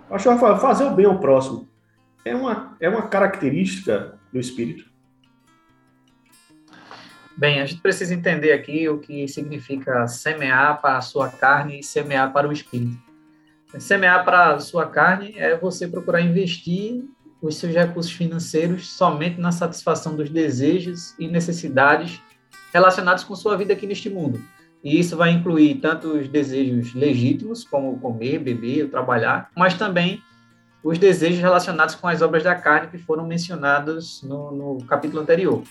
Pastor 0.06 0.34
Rafael, 0.34 0.58
fazer 0.58 0.84
o 0.84 0.90
bem 0.90 1.06
ao 1.06 1.18
próximo 1.18 1.66
é 2.26 2.36
uma, 2.36 2.76
é 2.78 2.90
uma 2.90 3.08
característica 3.08 4.18
do 4.30 4.38
espírito? 4.38 4.91
Bem, 7.36 7.60
a 7.60 7.66
gente 7.66 7.80
precisa 7.80 8.14
entender 8.14 8.52
aqui 8.52 8.88
o 8.88 8.98
que 8.98 9.26
significa 9.26 10.06
semear 10.06 10.80
para 10.80 10.98
a 10.98 11.00
sua 11.00 11.28
carne 11.28 11.80
e 11.80 11.82
semear 11.82 12.32
para 12.32 12.48
o 12.48 12.52
espírito. 12.52 12.96
Semear 13.78 14.24
para 14.24 14.54
a 14.54 14.60
sua 14.60 14.86
carne 14.86 15.34
é 15.36 15.56
você 15.56 15.88
procurar 15.88 16.20
investir 16.20 17.02
os 17.40 17.56
seus 17.56 17.74
recursos 17.74 18.12
financeiros 18.12 18.88
somente 18.90 19.40
na 19.40 19.50
satisfação 19.50 20.14
dos 20.14 20.28
desejos 20.28 21.14
e 21.18 21.26
necessidades 21.26 22.20
relacionados 22.72 23.24
com 23.24 23.34
sua 23.34 23.56
vida 23.56 23.72
aqui 23.72 23.86
neste 23.86 24.10
mundo. 24.10 24.40
E 24.84 24.98
isso 24.98 25.16
vai 25.16 25.30
incluir 25.30 25.76
tanto 25.76 26.08
os 26.08 26.28
desejos 26.28 26.92
legítimos, 26.94 27.64
como 27.64 27.98
comer, 27.98 28.38
beber, 28.40 28.90
trabalhar, 28.90 29.50
mas 29.56 29.74
também 29.74 30.22
os 30.84 30.98
desejos 30.98 31.38
relacionados 31.38 31.94
com 31.94 32.08
as 32.08 32.20
obras 32.20 32.42
da 32.42 32.54
carne 32.54 32.88
que 32.88 32.98
foram 32.98 33.26
mencionados 33.26 34.22
no, 34.22 34.50
no 34.50 34.84
capítulo 34.84 35.22
anterior. 35.22 35.62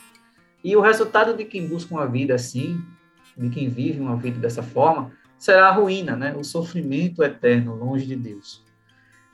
E 0.64 0.76
o 0.76 0.82
resultado 0.82 1.36
de 1.36 1.46
quem 1.46 1.68
busca 1.68 1.94
uma 1.94 2.08
vida 2.08 2.36
assim, 2.36 2.82
de 3.38 3.50
quem 3.50 3.70
vive 3.70 4.00
uma 4.00 4.16
vida 4.16 4.40
dessa 4.40 4.62
forma, 4.62 5.12
será 5.38 5.70
a 5.70 5.72
ruína, 5.72 6.16
né? 6.16 6.36
o 6.38 6.44
sofrimento 6.44 7.24
eterno, 7.24 7.76
longe 7.76 8.06
de 8.06 8.16
Deus. 8.16 8.64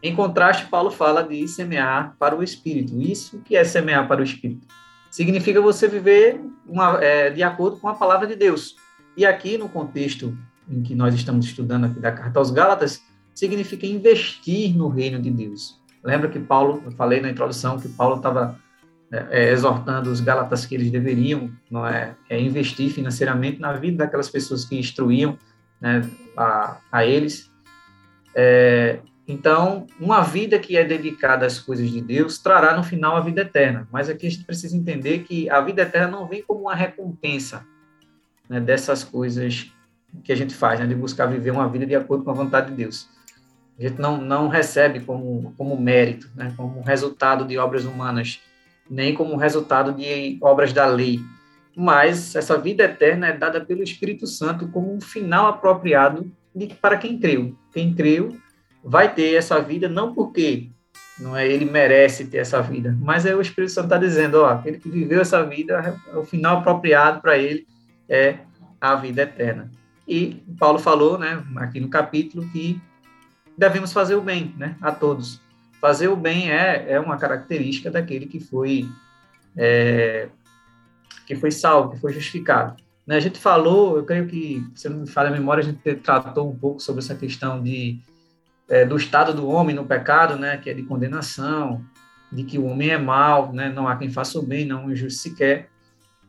Em 0.01 0.15
contraste, 0.15 0.67
Paulo 0.67 0.91
fala 0.91 1.23
de 1.23 1.47
semear 1.47 2.15
para 2.19 2.35
o 2.35 2.43
espírito. 2.43 2.99
Isso 3.01 3.41
que 3.43 3.55
é 3.55 3.63
semear 3.63 4.07
para 4.07 4.21
o 4.21 4.23
espírito? 4.23 4.67
Significa 5.09 5.59
você 5.59 5.87
viver 5.87 6.39
uma, 6.67 7.03
é, 7.03 7.29
de 7.29 7.41
acordo 7.41 7.77
com 7.77 7.87
a 7.87 7.95
palavra 7.95 8.27
de 8.27 8.35
Deus. 8.35 8.75
E 9.17 9.25
aqui, 9.25 9.57
no 9.57 9.67
contexto 9.67 10.37
em 10.69 10.81
que 10.83 10.93
nós 10.93 11.15
estamos 11.15 11.45
estudando 11.45 11.85
aqui 11.85 11.99
da 11.99 12.11
carta 12.11 12.39
aos 12.39 12.51
Gálatas, 12.51 13.01
significa 13.33 13.85
investir 13.85 14.77
no 14.77 14.87
reino 14.87 15.19
de 15.19 15.31
Deus. 15.31 15.81
Lembra 16.03 16.29
que 16.29 16.39
Paulo, 16.39 16.81
eu 16.85 16.91
falei 16.91 17.19
na 17.19 17.29
introdução 17.29 17.79
que 17.79 17.89
Paulo 17.89 18.17
estava 18.17 18.59
é, 19.11 19.27
é, 19.31 19.51
exortando 19.51 20.11
os 20.11 20.19
Gálatas 20.19 20.65
que 20.65 20.75
eles 20.75 20.91
deveriam 20.91 21.49
não 21.71 21.87
é, 21.87 22.15
é, 22.29 22.39
investir 22.39 22.91
financeiramente 22.91 23.59
na 23.59 23.73
vida 23.73 23.97
daquelas 23.97 24.29
pessoas 24.29 24.65
que 24.65 24.77
instruíam 24.77 25.37
né, 25.79 26.09
a, 26.35 26.77
a 26.91 27.05
eles. 27.05 27.49
É, 28.35 28.99
então, 29.27 29.87
uma 29.99 30.21
vida 30.21 30.59
que 30.59 30.77
é 30.77 30.83
dedicada 30.83 31.45
às 31.45 31.59
coisas 31.59 31.89
de 31.89 32.01
Deus 32.01 32.37
trará 32.37 32.75
no 32.75 32.83
final 32.83 33.15
a 33.15 33.21
vida 33.21 33.41
eterna. 33.41 33.87
Mas 33.91 34.09
aqui 34.09 34.27
a 34.27 34.29
gente 34.29 34.43
precisa 34.43 34.75
entender 34.75 35.19
que 35.19 35.49
a 35.49 35.61
vida 35.61 35.81
eterna 35.81 36.07
não 36.07 36.27
vem 36.27 36.41
como 36.41 36.61
uma 36.61 36.75
recompensa 36.75 37.65
né, 38.49 38.59
dessas 38.59 39.03
coisas 39.03 39.71
que 40.23 40.31
a 40.31 40.35
gente 40.35 40.53
faz, 40.53 40.79
né, 40.79 40.87
de 40.87 40.95
buscar 40.95 41.27
viver 41.27 41.51
uma 41.51 41.67
vida 41.67 41.85
de 41.85 41.95
acordo 41.95 42.23
com 42.23 42.31
a 42.31 42.33
vontade 42.33 42.71
de 42.71 42.75
Deus. 42.75 43.09
A 43.77 43.83
gente 43.83 43.99
não, 44.01 44.17
não 44.17 44.47
recebe 44.47 45.01
como, 45.01 45.53
como 45.57 45.79
mérito, 45.79 46.29
né, 46.35 46.53
como 46.57 46.81
resultado 46.81 47.45
de 47.45 47.57
obras 47.57 47.85
humanas, 47.85 48.41
nem 48.89 49.13
como 49.13 49.35
resultado 49.35 49.93
de 49.93 50.37
obras 50.41 50.73
da 50.73 50.85
lei. 50.85 51.19
Mas 51.75 52.35
essa 52.35 52.57
vida 52.57 52.83
eterna 52.83 53.27
é 53.27 53.33
dada 53.33 53.63
pelo 53.63 53.83
Espírito 53.83 54.25
Santo 54.25 54.67
como 54.69 54.93
um 54.93 55.01
final 55.01 55.47
apropriado 55.47 56.31
de, 56.55 56.67
para 56.67 56.97
quem 56.97 57.19
creu. 57.19 57.55
Quem 57.71 57.93
creu 57.93 58.35
vai 58.83 59.13
ter 59.13 59.35
essa 59.35 59.59
vida 59.61 59.87
não 59.87 60.13
porque 60.13 60.69
não 61.19 61.35
é 61.35 61.47
ele 61.47 61.65
merece 61.65 62.25
ter 62.25 62.37
essa 62.37 62.61
vida, 62.61 62.95
mas 63.01 63.25
é 63.25 63.35
o 63.35 63.41
Espírito 63.41 63.73
Santo 63.73 63.85
está 63.85 63.97
dizendo, 63.97 64.41
ó, 64.41 64.49
aquele 64.49 64.77
que 64.77 64.89
viveu 64.89 65.19
essa 65.19 65.43
vida, 65.43 65.99
é 66.11 66.17
o 66.17 66.23
final 66.23 66.59
apropriado 66.59 67.21
para 67.21 67.37
ele 67.37 67.65
é 68.07 68.39
a 68.79 68.95
vida 68.95 69.23
eterna. 69.23 69.71
E 70.07 70.43
Paulo 70.59 70.79
falou, 70.79 71.17
né, 71.17 71.43
aqui 71.57 71.79
no 71.79 71.89
capítulo 71.89 72.47
que 72.51 72.79
devemos 73.57 73.91
fazer 73.91 74.15
o 74.15 74.21
bem, 74.21 74.53
né, 74.57 74.75
a 74.81 74.91
todos. 74.91 75.41
Fazer 75.79 76.07
o 76.07 76.15
bem 76.15 76.51
é, 76.51 76.91
é 76.93 76.99
uma 76.99 77.17
característica 77.17 77.91
daquele 77.91 78.25
que 78.25 78.39
foi 78.39 78.87
é, 79.55 80.29
que 81.25 81.35
foi 81.35 81.51
salvo, 81.51 81.91
que 81.91 81.99
foi 81.99 82.13
justificado. 82.13 82.75
Né, 83.05 83.15
a 83.15 83.19
gente 83.19 83.39
falou, 83.39 83.97
eu 83.97 84.05
creio 84.05 84.27
que, 84.27 84.65
se 84.75 84.89
não 84.89 84.99
me 84.99 85.07
falha 85.07 85.29
a 85.29 85.31
memória, 85.31 85.61
a 85.61 85.65
gente 85.65 85.95
tratou 85.95 86.49
um 86.49 86.55
pouco 86.55 86.81
sobre 86.81 87.01
essa 87.01 87.15
questão 87.15 87.61
de 87.61 87.99
é, 88.69 88.85
do 88.85 88.97
estado 88.97 89.33
do 89.33 89.47
homem 89.47 89.75
no 89.75 89.85
pecado, 89.85 90.35
né, 90.35 90.57
que 90.57 90.69
é 90.69 90.73
de 90.73 90.83
condenação, 90.83 91.81
de 92.31 92.43
que 92.43 92.57
o 92.57 92.65
homem 92.65 92.89
é 92.89 92.97
mau, 92.97 93.53
né, 93.53 93.69
não 93.69 93.87
há 93.87 93.95
quem 93.95 94.09
faça 94.09 94.37
o 94.37 94.41
bem, 94.41 94.65
não 94.65 94.87
um 94.87 94.95
justo 94.95 95.21
sequer. 95.21 95.69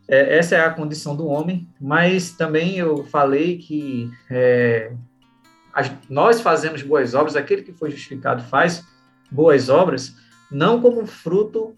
É, 0.09 0.39
essa 0.39 0.55
é 0.55 0.65
a 0.65 0.71
condição 0.71 1.17
do 1.17 1.27
homem, 1.27 1.69
mas 1.81 2.31
também 2.31 2.79
eu 2.79 3.05
falei 3.05 3.59
que 3.59 4.11
é, 4.31 4.93
as, 5.73 5.91
nós 6.09 6.41
fazemos 6.41 6.83
boas 6.83 7.15
obras, 7.15 7.35
aquele 7.35 7.63
que 7.63 7.73
foi 7.73 7.91
justificado 7.91 8.43
faz 8.45 8.87
boas 9.31 9.69
obras, 9.69 10.15
não 10.51 10.81
como 10.81 11.07
fruto 11.07 11.75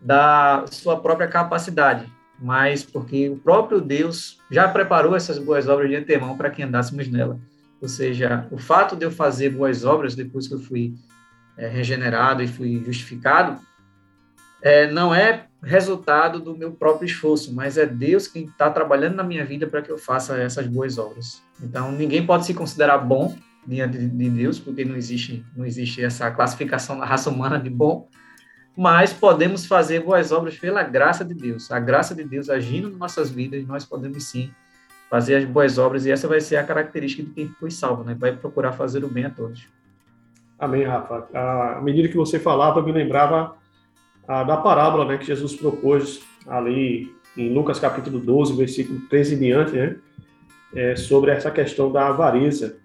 da 0.00 0.64
sua 0.70 1.00
própria 1.00 1.28
capacidade, 1.28 2.06
mas 2.38 2.82
porque 2.82 3.28
o 3.28 3.36
próprio 3.36 3.80
Deus 3.80 4.38
já 4.50 4.68
preparou 4.68 5.16
essas 5.16 5.38
boas 5.38 5.68
obras 5.68 5.88
de 5.88 5.96
antemão 5.96 6.36
para 6.36 6.50
que 6.50 6.62
andássemos 6.62 7.08
nela. 7.08 7.38
Ou 7.80 7.88
seja, 7.88 8.46
o 8.50 8.58
fato 8.58 8.96
de 8.96 9.04
eu 9.04 9.10
fazer 9.10 9.50
boas 9.50 9.84
obras 9.84 10.14
depois 10.14 10.48
que 10.48 10.54
eu 10.54 10.58
fui 10.58 10.94
é, 11.56 11.68
regenerado 11.68 12.42
e 12.42 12.48
fui 12.48 12.82
justificado, 12.84 13.60
é, 14.62 14.90
não 14.90 15.14
é 15.14 15.46
resultado 15.62 16.40
do 16.40 16.56
meu 16.56 16.72
próprio 16.72 17.06
esforço, 17.06 17.54
mas 17.54 17.76
é 17.76 17.86
Deus 17.86 18.28
quem 18.28 18.44
está 18.44 18.70
trabalhando 18.70 19.16
na 19.16 19.24
minha 19.24 19.44
vida 19.44 19.66
para 19.66 19.82
que 19.82 19.90
eu 19.90 19.98
faça 19.98 20.36
essas 20.38 20.66
boas 20.66 20.98
obras. 20.98 21.42
Então, 21.62 21.90
ninguém 21.90 22.24
pode 22.24 22.46
se 22.46 22.54
considerar 22.54 22.98
bom 22.98 23.36
diante 23.66 23.98
de 23.98 24.30
Deus, 24.30 24.58
porque 24.58 24.84
não 24.84 24.96
existe, 24.96 25.44
não 25.56 25.64
existe 25.64 26.04
essa 26.04 26.30
classificação 26.30 26.98
da 26.98 27.04
raça 27.04 27.30
humana 27.30 27.58
de 27.58 27.68
bom, 27.68 28.08
mas 28.76 29.12
podemos 29.12 29.66
fazer 29.66 30.00
boas 30.00 30.32
obras 30.32 30.56
pela 30.58 30.82
graça 30.82 31.24
de 31.24 31.34
Deus. 31.34 31.70
A 31.72 31.80
graça 31.80 32.14
de 32.14 32.22
Deus 32.24 32.50
agindo 32.50 32.88
em 32.88 32.96
nossas 32.96 33.30
vidas, 33.30 33.66
nós 33.66 33.84
podemos 33.84 34.24
sim 34.24 34.50
fazer 35.10 35.36
as 35.36 35.44
boas 35.44 35.78
obras, 35.78 36.04
e 36.04 36.10
essa 36.10 36.28
vai 36.28 36.40
ser 36.40 36.56
a 36.56 36.64
característica 36.64 37.22
de 37.22 37.30
quem 37.30 37.48
foi 37.48 37.70
salvo, 37.70 38.04
né? 38.04 38.14
Vai 38.18 38.32
procurar 38.32 38.72
fazer 38.72 39.04
o 39.04 39.08
bem 39.08 39.24
a 39.24 39.30
todos. 39.30 39.66
Amém, 40.58 40.84
Rafa. 40.84 41.28
À 41.32 41.80
medida 41.82 42.08
que 42.08 42.16
você 42.16 42.38
falava, 42.38 42.80
eu 42.80 42.84
me 42.84 42.92
lembrava 42.92 43.56
a, 44.26 44.42
da 44.42 44.56
parábola 44.56 45.04
né, 45.04 45.18
que 45.18 45.26
Jesus 45.26 45.54
propôs 45.54 46.22
ali 46.46 47.14
em 47.36 47.52
Lucas 47.52 47.78
capítulo 47.78 48.18
12, 48.18 48.56
versículo 48.56 49.00
13 49.08 49.34
em 49.34 49.38
diante, 49.38 49.72
né? 49.72 49.96
É, 50.74 50.96
sobre 50.96 51.30
essa 51.30 51.50
questão 51.50 51.92
da 51.92 52.08
avareza. 52.08 52.78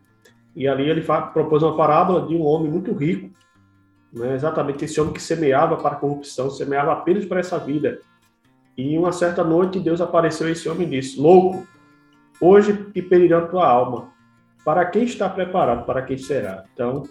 E 0.56 0.68
ali 0.68 0.90
ele 0.90 1.02
propôs 1.02 1.64
uma 1.64 1.76
parábola 1.76 2.28
de 2.28 2.36
um 2.36 2.44
homem 2.44 2.70
muito 2.70 2.94
rico, 2.94 3.30
né? 4.12 4.36
exatamente 4.36 4.86
esse 4.86 5.00
homem 5.00 5.14
que 5.14 5.22
semeava 5.22 5.78
para 5.78 5.96
a 5.96 6.00
corrupção, 6.00 6.50
semeava 6.50 6.92
apenas 6.92 7.26
para 7.26 7.40
essa 7.40 7.58
vida. 7.58 8.00
E 8.78 8.98
uma 8.98 9.12
certa 9.12 9.44
noite 9.44 9.80
Deus 9.80 10.02
apareceu 10.02 10.48
a 10.48 10.52
esse 10.52 10.68
homem 10.68 10.88
e 10.88 10.92
disse: 10.92 11.20
Louco, 11.20 11.66
hoje 12.40 12.88
e 12.94 13.02
perirão 13.02 13.48
tua 13.48 13.68
alma. 13.68 14.10
Para 14.64 14.86
quem 14.86 15.04
está 15.04 15.28
preparado, 15.28 15.86
para 15.86 16.02
quem 16.04 16.18
será. 16.18 16.66
Então, 16.74 17.04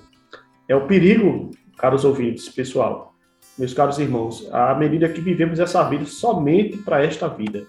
é 0.69 0.77
o 0.77 0.87
perigo, 0.87 1.51
caros 1.77 2.05
ouvintes, 2.05 2.49
pessoal, 2.49 3.11
meus 3.59 3.75
caros 3.75 3.99
irmãos, 3.99 4.49
à 4.53 4.75
medida 4.75 5.09
que 5.09 5.21
vivemos 5.21 5.59
essa 5.59 5.83
vida 5.89 6.07
somente 6.07 6.79
para 6.79 7.05
esta 7.05 7.29
vida, 7.29 7.67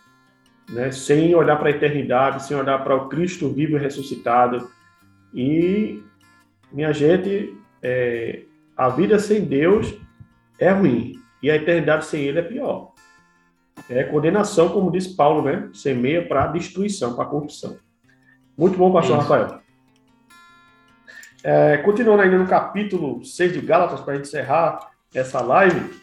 né? 0.69 0.91
sem 0.91 1.33
olhar 1.33 1.57
para 1.57 1.69
a 1.69 1.71
eternidade, 1.71 2.43
sem 2.43 2.55
olhar 2.55 2.83
para 2.83 2.95
o 2.95 3.09
Cristo 3.09 3.49
vivo 3.49 3.75
e 3.75 3.79
ressuscitado. 3.79 4.69
E, 5.33 6.03
minha 6.71 6.91
gente, 6.91 7.57
é, 7.81 8.43
a 8.75 8.89
vida 8.89 9.17
sem 9.19 9.45
Deus 9.45 9.93
é 10.59 10.71
ruim 10.71 11.19
e 11.41 11.49
a 11.49 11.55
eternidade 11.55 12.05
sem 12.05 12.21
Ele 12.21 12.39
é 12.39 12.43
pior. 12.43 12.91
É 13.89 14.03
condenação, 14.03 14.69
como 14.69 14.91
diz 14.91 15.07
Paulo, 15.07 15.43
né? 15.43 15.69
Semeia 15.73 16.27
para 16.27 16.47
destruição, 16.47 17.15
para 17.15 17.25
corrupção. 17.25 17.77
Muito 18.57 18.77
bom, 18.77 18.91
pastor 18.91 19.17
Isso. 19.17 19.29
Rafael. 19.29 19.61
É, 21.43 21.77
continuando 21.77 22.21
ainda 22.21 22.37
no 22.37 22.47
capítulo 22.47 23.23
6 23.25 23.53
de 23.53 23.61
Gálatas, 23.61 23.99
para 24.01 24.13
a 24.13 24.15
gente 24.17 24.27
encerrar 24.27 24.91
essa 25.13 25.41
live, 25.41 25.99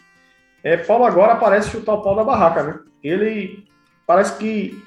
é, 0.64 0.76
Paulo 0.76 1.04
agora 1.04 1.36
parece 1.36 1.70
chutar 1.70 1.94
o 1.94 2.02
pau 2.02 2.16
da 2.16 2.24
barraca, 2.24 2.62
né? 2.62 2.80
Ele 3.02 3.64
parece 4.06 4.36
que, 4.38 4.82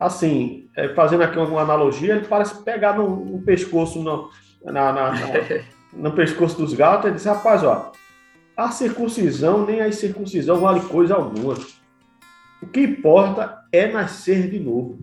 assim, 0.00 0.63
é, 0.76 0.88
fazendo 0.88 1.22
aqui 1.22 1.38
uma 1.38 1.62
analogia, 1.62 2.16
ele 2.16 2.26
parece 2.26 2.62
pegar 2.62 2.96
no, 2.96 3.24
no 3.24 3.42
pescoço, 3.42 4.02
no, 4.02 4.30
na, 4.64 4.72
na, 4.72 4.92
na, 4.92 5.18
no 5.92 6.12
pescoço 6.12 6.56
dos 6.56 6.74
Gálatas 6.74 7.10
e 7.10 7.14
dizer, 7.14 7.30
rapaz, 7.30 7.62
ó, 7.62 7.92
a 8.56 8.70
circuncisão 8.70 9.64
nem 9.64 9.80
a 9.80 9.92
circuncisão 9.92 10.60
vale 10.60 10.80
coisa 10.80 11.14
alguma. 11.14 11.54
O 12.62 12.66
que 12.66 12.80
importa 12.80 13.62
é 13.72 13.86
nascer 13.86 14.48
de 14.48 14.58
novo. 14.58 14.98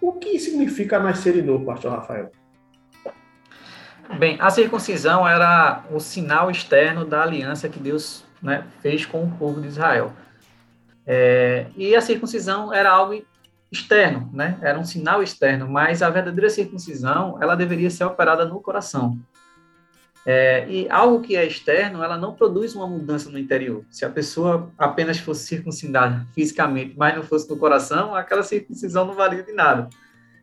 O 0.00 0.12
que 0.12 0.38
significa 0.38 0.98
nascer 0.98 1.34
de 1.34 1.42
novo, 1.42 1.64
pastor 1.64 1.92
Rafael? 1.92 2.30
Bem, 4.18 4.38
a 4.40 4.48
circuncisão 4.48 5.26
era 5.26 5.84
o 5.90 6.00
sinal 6.00 6.50
externo 6.50 7.04
da 7.04 7.22
aliança 7.22 7.68
que 7.68 7.78
Deus 7.78 8.24
né, 8.42 8.64
fez 8.80 9.04
com 9.04 9.24
o 9.24 9.30
povo 9.32 9.60
de 9.60 9.68
Israel. 9.68 10.12
É, 11.06 11.66
e 11.76 11.94
a 11.94 12.00
circuncisão 12.00 12.72
era 12.72 12.90
algo 12.90 13.22
externo, 13.70 14.30
né? 14.32 14.58
Era 14.62 14.78
um 14.78 14.84
sinal 14.84 15.22
externo, 15.22 15.68
mas 15.68 16.02
a 16.02 16.10
verdadeira 16.10 16.48
circuncisão, 16.48 17.38
ela 17.40 17.54
deveria 17.54 17.90
ser 17.90 18.04
operada 18.04 18.44
no 18.44 18.60
coração. 18.60 19.18
É, 20.26 20.68
e 20.68 20.86
algo 20.90 21.22
que 21.22 21.36
é 21.36 21.46
externo, 21.46 22.02
ela 22.02 22.18
não 22.18 22.34
produz 22.34 22.74
uma 22.74 22.86
mudança 22.86 23.30
no 23.30 23.38
interior. 23.38 23.84
Se 23.90 24.04
a 24.04 24.10
pessoa 24.10 24.70
apenas 24.76 25.18
fosse 25.18 25.46
circuncidada 25.46 26.26
fisicamente, 26.34 26.94
mas 26.96 27.14
não 27.14 27.22
fosse 27.22 27.48
no 27.48 27.56
coração, 27.56 28.14
aquela 28.14 28.42
circuncisão 28.42 29.06
não 29.06 29.14
valia 29.14 29.42
de 29.42 29.52
nada. 29.52 29.88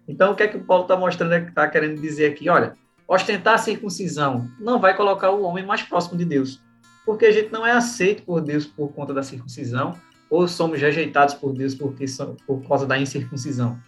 Então, 0.08 0.32
o 0.32 0.36
que 0.36 0.44
é 0.44 0.48
que 0.48 0.58
o 0.58 0.64
Paulo 0.64 0.84
está 0.84 0.96
mostrando, 0.96 1.34
está 1.34 1.68
querendo 1.68 2.00
dizer 2.00 2.32
aqui? 2.32 2.50
Olha, 2.50 2.74
ostentar 3.08 3.56
a 3.56 3.60
circuncisão 3.60 4.50
não 4.60 4.80
vai 4.80 4.96
colocar 4.96 5.32
o 5.32 5.44
homem 5.44 5.66
mais 5.66 5.84
próximo 5.84 6.18
de 6.18 6.26
Deus, 6.26 6.62
porque 7.06 7.26
a 7.26 7.32
gente 7.32 7.52
não 7.52 7.66
é 7.66 7.72
aceito 7.72 8.24
por 8.24 8.42
Deus 8.42 8.66
por 8.66 8.92
conta 8.94 9.14
da 9.14 9.22
circuncisão, 9.22 9.94
ou 10.30 10.48
somos 10.48 10.80
rejeitados 10.80 11.36
por 11.36 11.54
Deus 11.54 11.76
porque 11.76 12.06
por 12.46 12.68
causa 12.68 12.86
da 12.86 12.98
incircuncisão. 12.98 13.80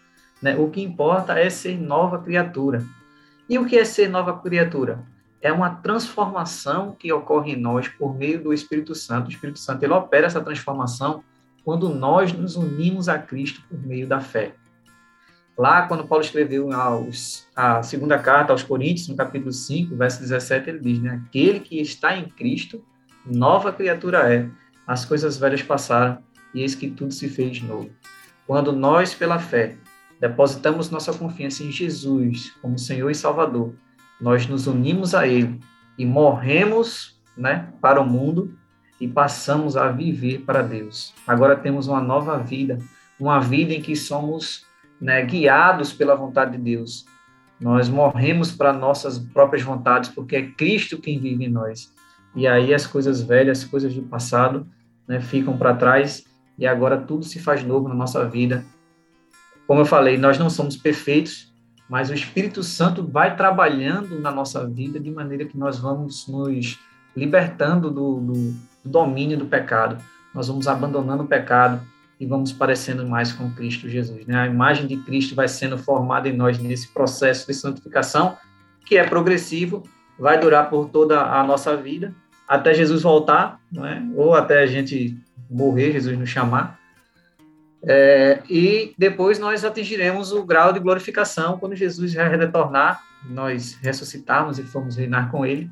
Né? 0.41 0.55
O 0.55 0.69
que 0.69 0.81
importa 0.81 1.39
é 1.39 1.49
ser 1.49 1.79
nova 1.79 2.19
criatura. 2.19 2.83
E 3.49 3.57
o 3.57 3.65
que 3.65 3.77
é 3.77 3.85
ser 3.85 4.09
nova 4.09 4.37
criatura? 4.39 5.03
É 5.41 5.51
uma 5.51 5.69
transformação 5.69 6.95
que 6.97 7.11
ocorre 7.11 7.53
em 7.53 7.55
nós 7.55 7.87
por 7.87 8.15
meio 8.15 8.41
do 8.43 8.53
Espírito 8.53 8.93
Santo. 8.93 9.27
O 9.27 9.31
Espírito 9.31 9.59
Santo 9.59 9.83
ele 9.83 9.93
opera 9.93 10.27
essa 10.27 10.41
transformação 10.41 11.23
quando 11.63 11.89
nós 11.89 12.31
nos 12.33 12.55
unimos 12.55 13.09
a 13.09 13.17
Cristo 13.17 13.61
por 13.69 13.79
meio 13.79 14.07
da 14.07 14.19
fé. 14.19 14.53
Lá, 15.57 15.87
quando 15.87 16.07
Paulo 16.07 16.23
escreveu 16.23 16.71
aos, 16.71 17.47
a 17.55 17.81
segunda 17.81 18.19
carta 18.19 18.53
aos 18.53 18.61
Coríntios, 18.61 19.07
no 19.07 19.15
capítulo 19.15 19.51
5, 19.51 19.95
verso 19.95 20.19
17, 20.19 20.69
ele 20.69 20.79
diz, 20.79 20.99
né? 21.01 21.21
Aquele 21.25 21.59
que 21.59 21.81
está 21.81 22.15
em 22.15 22.29
Cristo, 22.29 22.83
nova 23.25 23.73
criatura 23.73 24.31
é. 24.31 24.47
As 24.85 25.03
coisas 25.03 25.37
velhas 25.37 25.63
passaram, 25.63 26.19
e 26.57 26.61
eis 26.61 26.73
que 26.73 26.89
tudo 26.89 27.13
se 27.13 27.29
fez 27.29 27.61
novo. 27.61 27.91
Quando 28.47 28.71
nós, 28.71 29.13
pela 29.13 29.37
fé, 29.37 29.75
depositamos 30.19 30.89
nossa 30.89 31.13
confiança 31.13 31.63
em 31.63 31.71
Jesus 31.71 32.51
como 32.61 32.79
Senhor 32.79 33.11
e 33.11 33.15
Salvador, 33.15 33.75
nós 34.19 34.47
nos 34.47 34.65
unimos 34.65 35.13
a 35.13 35.27
Ele 35.27 35.59
e 35.99 36.05
morremos 36.05 37.21
né, 37.37 37.71
para 37.79 38.01
o 38.01 38.05
mundo 38.05 38.57
e 38.99 39.07
passamos 39.07 39.77
a 39.77 39.89
viver 39.89 40.39
para 40.39 40.63
Deus. 40.63 41.13
Agora 41.27 41.55
temos 41.55 41.87
uma 41.87 42.01
nova 42.01 42.39
vida, 42.39 42.79
uma 43.19 43.39
vida 43.39 43.73
em 43.73 43.81
que 43.81 43.95
somos 43.95 44.65
né, 44.99 45.23
guiados 45.23 45.93
pela 45.93 46.15
vontade 46.15 46.53
de 46.53 46.57
Deus. 46.57 47.05
Nós 47.61 47.87
morremos 47.87 48.51
para 48.51 48.73
nossas 48.73 49.19
próprias 49.19 49.61
vontades, 49.61 50.09
porque 50.09 50.35
é 50.35 50.47
Cristo 50.49 50.97
quem 50.97 51.19
vive 51.19 51.45
em 51.45 51.49
nós. 51.49 51.93
E 52.35 52.47
aí 52.47 52.73
as 52.73 52.87
coisas 52.87 53.21
velhas, 53.21 53.59
as 53.59 53.65
coisas 53.65 53.93
do 53.93 54.01
passado, 54.01 54.65
né, 55.07 55.21
ficam 55.21 55.55
para 55.55 55.75
trás 55.75 56.26
e 56.57 56.65
agora 56.65 56.97
tudo 56.97 57.23
se 57.23 57.39
faz 57.39 57.63
novo 57.63 57.87
na 57.87 57.95
nossa 57.95 58.27
vida. 58.27 58.65
Como 59.67 59.81
eu 59.81 59.85
falei, 59.85 60.17
nós 60.17 60.37
não 60.37 60.49
somos 60.49 60.77
perfeitos, 60.77 61.53
mas 61.89 62.09
o 62.09 62.13
Espírito 62.13 62.63
Santo 62.63 63.05
vai 63.05 63.35
trabalhando 63.35 64.19
na 64.19 64.31
nossa 64.31 64.67
vida 64.67 64.99
de 64.99 65.11
maneira 65.11 65.45
que 65.45 65.57
nós 65.57 65.77
vamos 65.77 66.27
nos 66.27 66.79
libertando 67.15 67.89
do, 67.89 68.19
do, 68.19 68.33
do 68.83 68.89
domínio 68.89 69.37
do 69.37 69.45
pecado. 69.45 69.97
Nós 70.33 70.47
vamos 70.47 70.67
abandonando 70.67 71.23
o 71.23 71.27
pecado 71.27 71.81
e 72.19 72.25
vamos 72.25 72.51
parecendo 72.51 73.07
mais 73.07 73.31
com 73.31 73.51
Cristo 73.53 73.87
Jesus. 73.87 74.25
Né? 74.25 74.35
A 74.35 74.47
imagem 74.47 74.87
de 74.87 74.97
Cristo 74.97 75.35
vai 75.35 75.47
sendo 75.47 75.77
formada 75.77 76.27
em 76.27 76.35
nós 76.35 76.57
nesse 76.59 76.87
processo 76.93 77.47
de 77.47 77.53
santificação, 77.53 78.37
que 78.85 78.97
é 78.97 79.03
progressivo, 79.03 79.83
vai 80.17 80.39
durar 80.39 80.69
por 80.69 80.89
toda 80.89 81.21
a 81.21 81.43
nossa 81.43 81.75
vida, 81.75 82.13
até 82.47 82.73
Jesus 82.73 83.03
voltar, 83.03 83.59
não 83.71 83.85
é? 83.85 84.01
ou 84.15 84.33
até 84.33 84.63
a 84.63 84.65
gente 84.65 85.17
morrer, 85.49 85.91
Jesus 85.91 86.17
nos 86.17 86.29
chamar. 86.29 86.79
É, 87.83 88.41
e 88.49 88.93
depois 88.97 89.39
nós 89.39 89.63
atingiremos 89.63 90.31
o 90.31 90.43
grau 90.43 90.73
de 90.73 90.79
glorificação 90.79 91.57
quando 91.57 91.75
Jesus 91.75 92.13
retornar, 92.13 93.01
nós 93.29 93.77
ressuscitarmos 93.81 94.59
e 94.59 94.63
formos 94.63 94.95
reinar 94.95 95.31
com 95.31 95.45
Ele. 95.45 95.69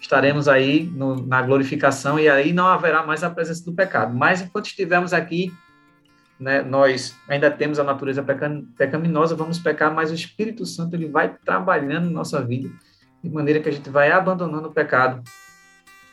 Estaremos 0.00 0.48
aí 0.48 0.84
no, 0.84 1.24
na 1.26 1.42
glorificação 1.42 2.18
e 2.18 2.28
aí 2.28 2.52
não 2.52 2.66
haverá 2.66 3.04
mais 3.04 3.22
a 3.22 3.30
presença 3.30 3.64
do 3.64 3.72
pecado. 3.72 4.14
Mas 4.14 4.40
enquanto 4.40 4.66
estivermos 4.66 5.12
aqui 5.12 5.52
né, 6.42 6.60
nós 6.60 7.16
ainda 7.28 7.48
temos 7.52 7.78
a 7.78 7.84
natureza 7.84 8.24
pecaminosa, 8.76 9.36
vamos 9.36 9.60
pecar, 9.60 9.94
mas 9.94 10.10
o 10.10 10.14
Espírito 10.14 10.66
Santo 10.66 10.96
ele 10.96 11.08
vai 11.08 11.32
trabalhando 11.44 12.10
nossa 12.10 12.42
vida, 12.44 12.68
de 13.22 13.30
maneira 13.30 13.60
que 13.60 13.68
a 13.68 13.72
gente 13.72 13.88
vai 13.88 14.10
abandonando 14.10 14.66
o 14.66 14.72
pecado 14.72 15.22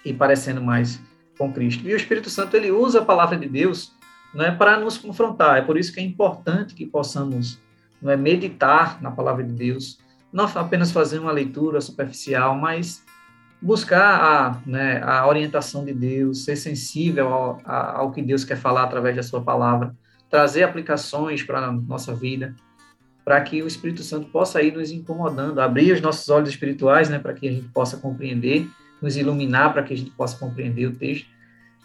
e 0.06 0.14
parecendo 0.14 0.62
mais 0.62 1.02
com 1.40 1.52
Cristo. 1.52 1.88
E 1.88 1.94
o 1.94 1.98
Espírito 1.98 2.30
Santo 2.30 2.56
ele 2.56 2.70
usa 2.70 3.00
a 3.00 3.06
palavra 3.06 3.36
de 3.38 3.48
Deus 3.48 3.94
não 4.32 4.46
é 4.46 4.52
para 4.52 4.80
nos 4.80 4.98
confrontar. 4.98 5.58
É 5.58 5.62
por 5.62 5.78
isso 5.78 5.92
que 5.92 6.00
é 6.00 6.04
importante 6.04 6.76
que 6.76 6.86
possamos 6.86 7.58
não 8.00 8.12
é 8.12 8.16
meditar 8.16 9.02
na 9.02 9.10
palavra 9.10 9.44
de 9.44 9.52
Deus, 9.52 9.98
não 10.32 10.46
apenas 10.46 10.92
fazer 10.92 11.20
uma 11.20 11.32
leitura 11.32 11.82
superficial, 11.82 12.56
mas 12.56 13.04
buscar 13.62 14.22
a, 14.22 14.62
né, 14.66 15.02
a 15.04 15.28
orientação 15.28 15.84
de 15.84 15.94
Deus, 15.94 16.46
ser 16.46 16.56
sensível 16.56 17.28
ao, 17.28 17.62
ao 17.66 18.12
que 18.12 18.22
Deus 18.22 18.46
quer 18.46 18.56
falar 18.56 18.84
através 18.84 19.16
da 19.16 19.24
sua 19.24 19.42
palavra 19.42 19.96
trazer 20.30 20.64
aplicações 20.64 21.42
para 21.42 21.60
a 21.60 21.72
nossa 21.72 22.14
vida, 22.14 22.56
para 23.26 23.42
que 23.42 23.62
o 23.62 23.68
Espírito 23.68 24.04
Santo 24.04 24.28
possa 24.28 24.62
ir 24.62 24.74
nos 24.74 24.92
incomodando, 24.92 25.60
abrir 25.60 25.92
os 25.92 26.02
nossos 26.02 26.30
olhos 26.30 26.50
espirituais, 26.50 27.10
né, 27.10 27.20
para 27.20 27.34
que 27.34 27.48
a 27.48 27.52
gente 27.52 27.68
possa 27.70 27.98
compreender, 27.98 28.68
nos 29.02 29.18
iluminar 29.18 29.74
para 29.74 29.84
que 29.84 29.94
a 29.94 29.98
gente 29.98 30.12
possa 30.12 30.38
compreender 30.38 30.88
o 30.88 30.96
texto 30.96 31.28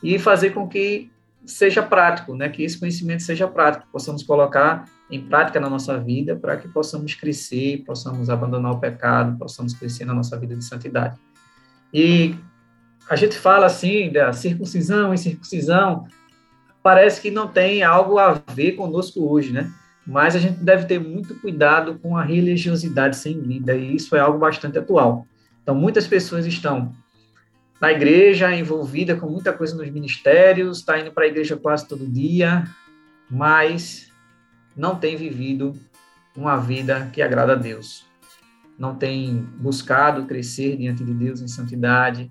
e 0.02 0.18
fazer 0.18 0.50
com 0.50 0.68
que 0.68 1.10
seja 1.46 1.82
prático, 1.82 2.34
né, 2.34 2.48
que 2.48 2.62
esse 2.62 2.78
conhecimento 2.78 3.22
seja 3.22 3.46
prático, 3.46 3.86
possamos 3.92 4.22
colocar 4.22 4.88
em 5.10 5.20
prática 5.20 5.60
na 5.60 5.68
nossa 5.68 5.98
vida 5.98 6.34
para 6.34 6.56
que 6.56 6.68
possamos 6.68 7.14
crescer, 7.14 7.84
possamos 7.86 8.30
abandonar 8.30 8.72
o 8.72 8.80
pecado, 8.80 9.38
possamos 9.38 9.74
crescer 9.74 10.04
na 10.04 10.14
nossa 10.14 10.38
vida 10.38 10.56
de 10.56 10.64
santidade. 10.64 11.18
E 11.92 12.34
a 13.08 13.16
gente 13.16 13.36
fala 13.36 13.66
assim 13.66 14.10
da 14.10 14.32
circuncisão 14.32 15.12
e 15.12 15.18
circuncisão, 15.18 16.06
parece 16.82 17.20
que 17.20 17.30
não 17.30 17.46
tem 17.46 17.82
algo 17.82 18.18
a 18.18 18.32
ver 18.54 18.72
conosco 18.72 19.28
hoje, 19.28 19.52
né? 19.52 19.70
Mas 20.06 20.34
a 20.34 20.38
gente 20.38 20.58
deve 20.58 20.86
ter 20.86 20.98
muito 20.98 21.34
cuidado 21.40 21.98
com 21.98 22.16
a 22.16 22.22
religiosidade 22.22 23.16
sem 23.16 23.40
vida, 23.40 23.74
e 23.74 23.94
isso 23.94 24.14
é 24.16 24.20
algo 24.20 24.38
bastante 24.38 24.78
atual. 24.78 25.26
Então, 25.62 25.74
muitas 25.74 26.06
pessoas 26.06 26.44
estão 26.46 26.92
na 27.84 27.92
igreja, 27.92 28.56
envolvida 28.56 29.14
com 29.14 29.28
muita 29.28 29.52
coisa 29.52 29.76
nos 29.76 29.90
ministérios, 29.90 30.78
está 30.78 30.98
indo 30.98 31.12
para 31.12 31.24
a 31.24 31.26
igreja 31.26 31.54
quase 31.54 31.86
todo 31.86 32.10
dia, 32.10 32.64
mas 33.30 34.10
não 34.74 34.96
tem 34.96 35.16
vivido 35.16 35.74
uma 36.34 36.56
vida 36.56 37.10
que 37.12 37.20
agrada 37.20 37.52
a 37.52 37.56
Deus. 37.56 38.06
Não 38.78 38.94
tem 38.94 39.46
buscado 39.58 40.24
crescer 40.24 40.78
diante 40.78 41.04
de 41.04 41.12
Deus 41.12 41.42
em 41.42 41.46
santidade, 41.46 42.30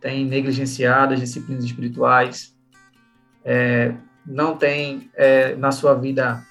tem 0.00 0.24
negligenciado 0.24 1.14
as 1.14 1.20
disciplinas 1.20 1.62
espirituais, 1.62 2.56
é, 3.44 3.94
não 4.26 4.56
tem 4.56 5.12
é, 5.14 5.54
na 5.54 5.70
sua 5.70 5.94
vida 5.94 6.44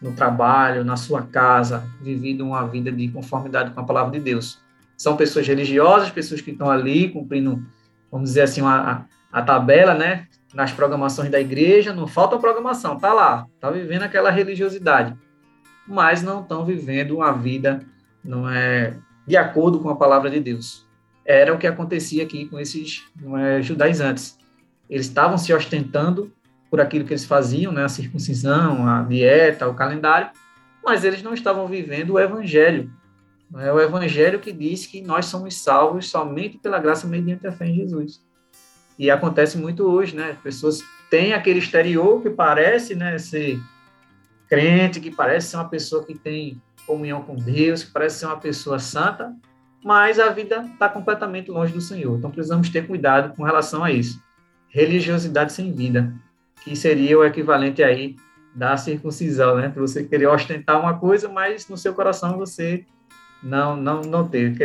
no 0.00 0.12
trabalho, 0.12 0.84
na 0.84 0.96
sua 0.96 1.22
casa, 1.22 1.84
vivido 2.00 2.46
uma 2.46 2.64
vida 2.64 2.92
de 2.92 3.08
conformidade 3.08 3.72
com 3.72 3.80
a 3.80 3.84
palavra 3.84 4.12
de 4.12 4.20
Deus. 4.20 4.60
São 4.96 5.16
pessoas 5.16 5.48
religiosas, 5.48 6.10
pessoas 6.10 6.40
que 6.40 6.52
estão 6.52 6.70
ali 6.70 7.08
cumprindo, 7.08 7.66
vamos 8.10 8.30
dizer 8.30 8.42
assim, 8.42 8.60
a, 8.62 9.04
a 9.32 9.42
tabela, 9.42 9.94
né? 9.94 10.26
Nas 10.54 10.72
programações 10.72 11.30
da 11.30 11.40
igreja, 11.40 11.92
não 11.92 12.06
falta 12.06 12.38
programação, 12.38 12.98
tá 12.98 13.12
lá, 13.12 13.46
tá 13.60 13.70
vivendo 13.70 14.02
aquela 14.02 14.30
religiosidade, 14.30 15.14
mas 15.86 16.22
não 16.22 16.40
estão 16.40 16.64
vivendo 16.64 17.16
uma 17.16 17.32
vida 17.32 17.84
não 18.24 18.48
é 18.48 18.94
de 19.26 19.36
acordo 19.36 19.80
com 19.80 19.88
a 19.88 19.96
palavra 19.96 20.30
de 20.30 20.40
Deus. 20.40 20.86
Era 21.24 21.52
o 21.52 21.58
que 21.58 21.66
acontecia 21.66 22.22
aqui 22.22 22.46
com 22.46 22.58
esses 22.58 23.04
não 23.20 23.36
é, 23.36 23.60
judaizantes. 23.62 24.38
Eles 24.88 25.06
estavam 25.06 25.36
se 25.36 25.52
ostentando 25.52 26.32
por 26.70 26.80
aquilo 26.80 27.04
que 27.04 27.12
eles 27.12 27.24
faziam, 27.24 27.72
né, 27.72 27.84
a 27.84 27.88
circuncisão, 27.88 28.86
a 28.86 29.02
dieta, 29.02 29.68
o 29.68 29.74
calendário, 29.74 30.30
mas 30.84 31.04
eles 31.04 31.22
não 31.22 31.34
estavam 31.34 31.66
vivendo 31.66 32.14
o 32.14 32.20
evangelho. 32.20 32.90
É 33.56 33.72
o 33.72 33.80
evangelho 33.80 34.40
que 34.40 34.52
diz 34.52 34.86
que 34.86 35.00
nós 35.00 35.26
somos 35.26 35.62
salvos 35.62 36.10
somente 36.10 36.58
pela 36.58 36.78
graça 36.78 37.06
mediante 37.06 37.46
a 37.46 37.52
fé 37.52 37.66
em 37.66 37.76
Jesus. 37.76 38.22
E 38.98 39.10
acontece 39.10 39.56
muito 39.56 39.84
hoje, 39.84 40.14
né? 40.14 40.32
As 40.32 40.38
pessoas 40.38 40.82
têm 41.08 41.32
aquele 41.32 41.58
exterior 41.58 42.20
que 42.20 42.30
parece, 42.30 42.94
né, 42.94 43.16
ser 43.16 43.58
crente, 44.48 45.00
que 45.00 45.10
parece 45.10 45.48
ser 45.48 45.56
uma 45.56 45.68
pessoa 45.68 46.04
que 46.04 46.14
tem 46.14 46.60
comunhão 46.86 47.22
com 47.22 47.36
Deus, 47.36 47.84
que 47.84 47.92
parece 47.92 48.18
ser 48.18 48.26
uma 48.26 48.38
pessoa 48.38 48.78
santa, 48.78 49.34
mas 49.84 50.18
a 50.18 50.30
vida 50.30 50.68
está 50.72 50.88
completamente 50.88 51.50
longe 51.50 51.72
do 51.72 51.80
Senhor. 51.80 52.18
Então 52.18 52.30
precisamos 52.30 52.68
ter 52.68 52.86
cuidado 52.86 53.34
com 53.34 53.44
relação 53.44 53.84
a 53.84 53.90
isso. 53.90 54.22
Religiosidade 54.68 55.52
sem 55.52 55.72
vida 55.72 56.12
que 56.64 56.74
seria 56.76 57.18
o 57.18 57.24
equivalente 57.24 57.82
aí 57.82 58.16
da 58.54 58.76
circuncisão, 58.76 59.56
né? 59.56 59.72
Você 59.76 60.04
querer 60.04 60.26
ostentar 60.26 60.80
uma 60.80 60.98
coisa, 60.98 61.28
mas 61.28 61.68
no 61.68 61.76
seu 61.76 61.94
coração 61.94 62.36
você 62.36 62.84
não 63.42 63.76
não 63.76 64.02
não 64.02 64.26
ter. 64.26 64.60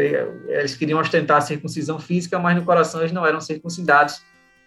Eles 0.47 0.75
queriam 0.75 0.99
ostentar 0.99 1.37
a 1.37 1.41
circuncisão 1.41 1.99
física, 1.99 2.39
mas 2.39 2.55
no 2.55 2.63
coração 2.63 3.01
eles 3.01 3.11
não 3.11 3.25
eram 3.25 3.41
circuncidados. 3.41 4.21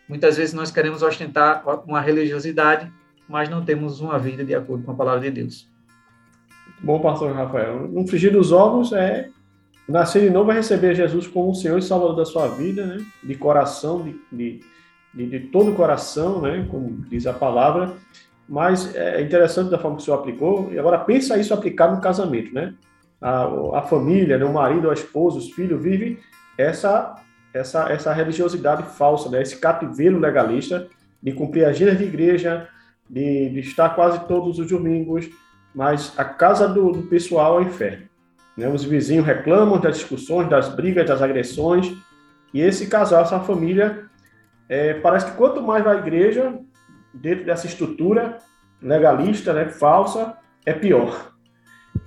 Muitas 0.09 0.37
vezes 0.37 0.55
nós 0.55 0.71
queremos 0.71 1.03
ostentar 1.03 1.63
uma 1.87 2.01
religiosidade, 2.01 2.91
mas 3.29 3.49
não 3.49 3.65
temos 3.65 4.01
uma 4.01 4.19
vida 4.19 4.45
de 4.45 4.55
acordo 4.55 4.85
com 4.85 4.93
a 4.93 4.95
palavra 4.95 5.21
de 5.21 5.31
Deus. 5.31 5.69
Bom, 6.81 7.01
pastor 7.01 7.35
Rafael, 7.35 7.91
um 7.93 8.07
frigir 8.07 8.33
dos 8.33 8.53
ovos 8.53 8.93
é 8.93 9.31
nascer 9.89 10.23
de 10.23 10.31
novo 10.31 10.51
é 10.51 10.55
receber 10.55 10.95
Jesus 10.95 11.27
como 11.27 11.51
o 11.51 11.55
Senhor 11.55 11.79
e 11.79 11.83
Salvador 11.83 12.17
da 12.17 12.25
sua 12.25 12.49
vida, 12.49 12.87
né? 12.87 13.05
De 13.23 13.35
coração, 13.35 14.03
de 14.31 14.61
de, 15.17 15.27
de 15.27 15.41
todo 15.49 15.71
o 15.71 15.75
coração, 15.75 16.43
né, 16.43 16.67
como 16.71 17.03
diz 17.09 17.27
a 17.27 17.33
palavra, 17.33 17.95
mas 18.47 18.95
é 18.95 19.23
interessante 19.23 19.71
da 19.71 19.79
forma 19.79 19.97
que 19.97 20.03
o 20.03 20.05
senhor 20.05 20.19
aplicou, 20.19 20.71
e 20.71 20.79
agora 20.79 20.99
pensa 20.99 21.39
isso 21.39 21.55
aplicado 21.55 21.97
no 21.97 22.03
casamento, 22.03 22.53
né? 22.55 22.75
A, 23.21 23.79
a 23.79 23.83
família, 23.83 24.39
né, 24.39 24.45
o 24.45 24.53
marido, 24.53 24.91
a 24.91 24.95
esposa, 24.95 25.39
os 25.39 25.51
filhos 25.51 25.83
vivem 25.83 26.19
essa, 26.59 27.15
essa, 27.53 27.91
essa 27.91 28.13
religiosidade 28.13 28.83
falsa, 28.83 29.31
né? 29.31 29.43
esse 29.43 29.59
cativeiro 29.59 30.19
legalista 30.19 30.87
de 31.23 31.33
cumprir 31.33 31.65
agendas 31.65 31.99
de 31.99 32.05
igreja, 32.05 32.69
de, 33.09 33.51
de 33.51 33.61
estar 33.61 33.91
quase 33.91 34.27
todos 34.27 34.59
os 34.59 34.69
domingos, 34.69 35.29
mas 35.75 36.13
a 36.17 36.25
casa 36.25 36.69
do, 36.69 36.93
do 36.93 37.03
pessoal 37.03 37.59
é 37.61 37.65
o 37.65 37.69
inferno. 37.69 38.07
Né? 38.57 38.69
Os 38.69 38.85
vizinhos 38.85 39.27
reclamam 39.27 39.81
das 39.81 39.97
discussões, 39.97 40.49
das 40.49 40.69
brigas, 40.69 41.07
das 41.07 41.23
agressões, 41.23 41.93
e 42.55 42.61
esse 42.61 42.87
casal, 42.87 43.23
essa 43.23 43.41
família, 43.41 44.05
é, 44.69 44.95
parece 44.95 45.27
que 45.27 45.37
quanto 45.37 45.63
mais 45.63 45.85
vai 45.85 45.97
à 45.97 46.01
igreja, 46.01 46.59
dentro 47.13 47.45
dessa 47.45 47.67
estrutura 47.67 48.39
legalista, 48.81 49.53
né, 49.53 49.69
falsa, 49.69 50.37
é 50.65 50.73
pior. 50.73 51.33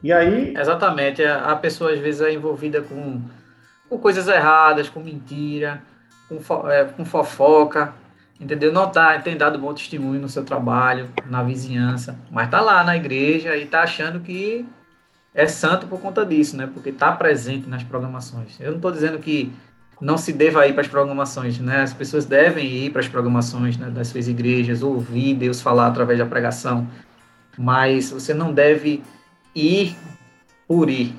E 0.04 0.12
aí. 0.12 0.54
Exatamente. 0.58 1.24
A 1.24 1.56
pessoa 1.56 1.92
às 1.92 2.00
vezes 2.00 2.22
é 2.22 2.34
envolvida 2.34 2.82
com, 2.82 3.22
com 3.90 3.98
coisas 3.98 4.28
erradas, 4.28 4.90
com 4.90 5.00
mentira, 5.00 5.82
com, 6.28 6.40
fo, 6.40 6.68
é, 6.70 6.86
com 6.86 7.04
fofoca, 7.04 7.94
entendeu? 8.40 8.72
Não 8.72 8.90
tá, 8.90 9.20
tem 9.20 9.36
dado 9.36 9.60
bom 9.60 9.74
testemunho 9.74 10.22
no 10.22 10.30
seu 10.30 10.44
trabalho, 10.44 11.10
na 11.26 11.44
vizinhança, 11.44 12.18
mas 12.32 12.50
tá 12.50 12.62
lá 12.62 12.84
na 12.84 12.96
igreja 12.96 13.58
e 13.58 13.66
tá 13.66 13.84
achando 13.84 14.20
que 14.20 14.66
é 15.34 15.48
santo 15.48 15.88
por 15.88 16.00
conta 16.00 16.26
disso, 16.26 16.56
né? 16.56 16.70
Porque 16.72 16.92
tá 16.92 17.12
presente 17.12 17.68
nas 17.68 17.84
programações. 17.84 18.60
Eu 18.60 18.70
não 18.70 18.78
estou 18.78 18.92
dizendo 18.92 19.20
que 19.20 19.52
não 20.02 20.18
se 20.18 20.32
deva 20.32 20.66
ir 20.66 20.74
para 20.74 20.82
as 20.82 20.88
programações, 20.88 21.60
né? 21.60 21.82
As 21.82 21.94
pessoas 21.94 22.26
devem 22.26 22.66
ir 22.66 22.92
para 22.92 23.02
as 23.02 23.08
programações 23.08 23.78
né, 23.78 23.90
das 23.90 24.08
suas 24.08 24.28
igrejas, 24.28 24.82
ouvir 24.82 25.36
Deus 25.36 25.62
falar 25.62 25.88
através 25.88 26.18
da 26.18 26.26
pregação, 26.26 26.88
mas 27.58 28.12
você 28.12 28.34
não 28.34 28.54
deve 28.54 29.04
ir 29.56 29.96
por 30.68 30.90
ir. 30.90 31.14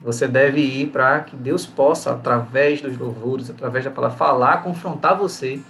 Você 0.00 0.28
deve 0.28 0.60
ir 0.60 0.88
para 0.88 1.20
que 1.20 1.34
Deus 1.36 1.66
possa, 1.66 2.12
através 2.12 2.80
dos 2.80 2.96
louvores, 2.98 3.48
através 3.48 3.84
da 3.84 3.90
palavra, 3.90 4.16
falar, 4.16 4.62
confrontar 4.62 5.16
você, 5.16 5.60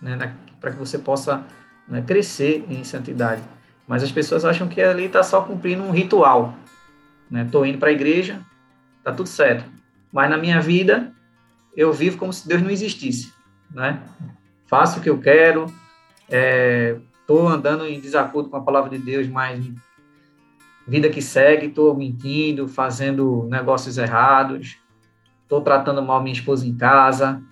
né, 0.00 0.34
para 0.60 0.70
que 0.70 0.78
você 0.78 0.98
possa 0.98 1.44
né, 1.86 2.02
crescer 2.06 2.64
em 2.68 2.82
santidade. 2.84 3.42
Mas 3.86 4.02
as 4.02 4.12
pessoas 4.12 4.44
acham 4.44 4.68
que 4.68 4.80
ali 4.80 5.04
está 5.04 5.22
só 5.22 5.42
cumprindo 5.42 5.82
um 5.82 5.90
ritual. 5.90 6.54
Estou 7.32 7.62
né? 7.62 7.68
indo 7.68 7.78
para 7.78 7.88
a 7.88 7.92
igreja, 7.92 8.40
está 8.98 9.12
tudo 9.12 9.28
certo. 9.28 9.64
Mas 10.12 10.30
na 10.30 10.36
minha 10.36 10.60
vida, 10.60 11.12
eu 11.76 11.92
vivo 11.92 12.18
como 12.18 12.32
se 12.32 12.46
Deus 12.46 12.62
não 12.62 12.70
existisse. 12.70 13.32
Né? 13.70 14.02
Faço 14.66 14.98
o 14.98 15.02
que 15.02 15.08
eu 15.08 15.18
quero, 15.18 15.66
estou 17.20 17.50
é, 17.50 17.54
andando 17.54 17.86
em 17.86 18.00
desacordo 18.00 18.50
com 18.50 18.56
a 18.56 18.62
palavra 18.62 18.90
de 18.90 18.98
Deus, 18.98 19.26
mas 19.28 19.64
vida 20.88 21.10
que 21.10 21.20
segue, 21.20 21.66
estou 21.66 21.94
mentindo, 21.94 22.66
fazendo 22.66 23.46
negócios 23.50 23.98
errados, 23.98 24.78
estou 25.42 25.60
tratando 25.60 26.02
mal 26.02 26.22
minha 26.22 26.32
esposa 26.32 26.66
em 26.66 26.74
casa, 26.74 27.42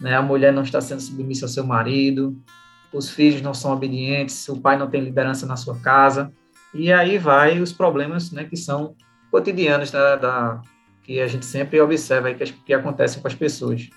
né? 0.00 0.16
a 0.16 0.22
mulher 0.22 0.52
não 0.52 0.62
está 0.62 0.80
sendo 0.80 1.00
submissa 1.00 1.44
ao 1.44 1.50
seu 1.50 1.64
marido, 1.64 2.34
os 2.92 3.10
filhos 3.10 3.42
não 3.42 3.52
são 3.52 3.72
obedientes, 3.72 4.48
o 4.48 4.58
pai 4.58 4.78
não 4.78 4.88
tem 4.88 5.02
liderança 5.02 5.44
na 5.44 5.56
sua 5.56 5.78
casa, 5.78 6.32
e 6.72 6.90
aí 6.90 7.18
vai 7.18 7.60
os 7.60 7.70
problemas 7.70 8.32
né, 8.32 8.44
que 8.44 8.56
são 8.56 8.94
cotidianos 9.30 9.90
da, 9.90 10.16
da 10.16 10.62
que 11.02 11.20
a 11.20 11.26
gente 11.26 11.44
sempre 11.44 11.78
observa 11.80 12.28
aí 12.28 12.34
que, 12.34 12.50
que 12.50 12.72
acontecem 12.72 13.20
com 13.20 13.28
as 13.28 13.34
pessoas. 13.34 13.90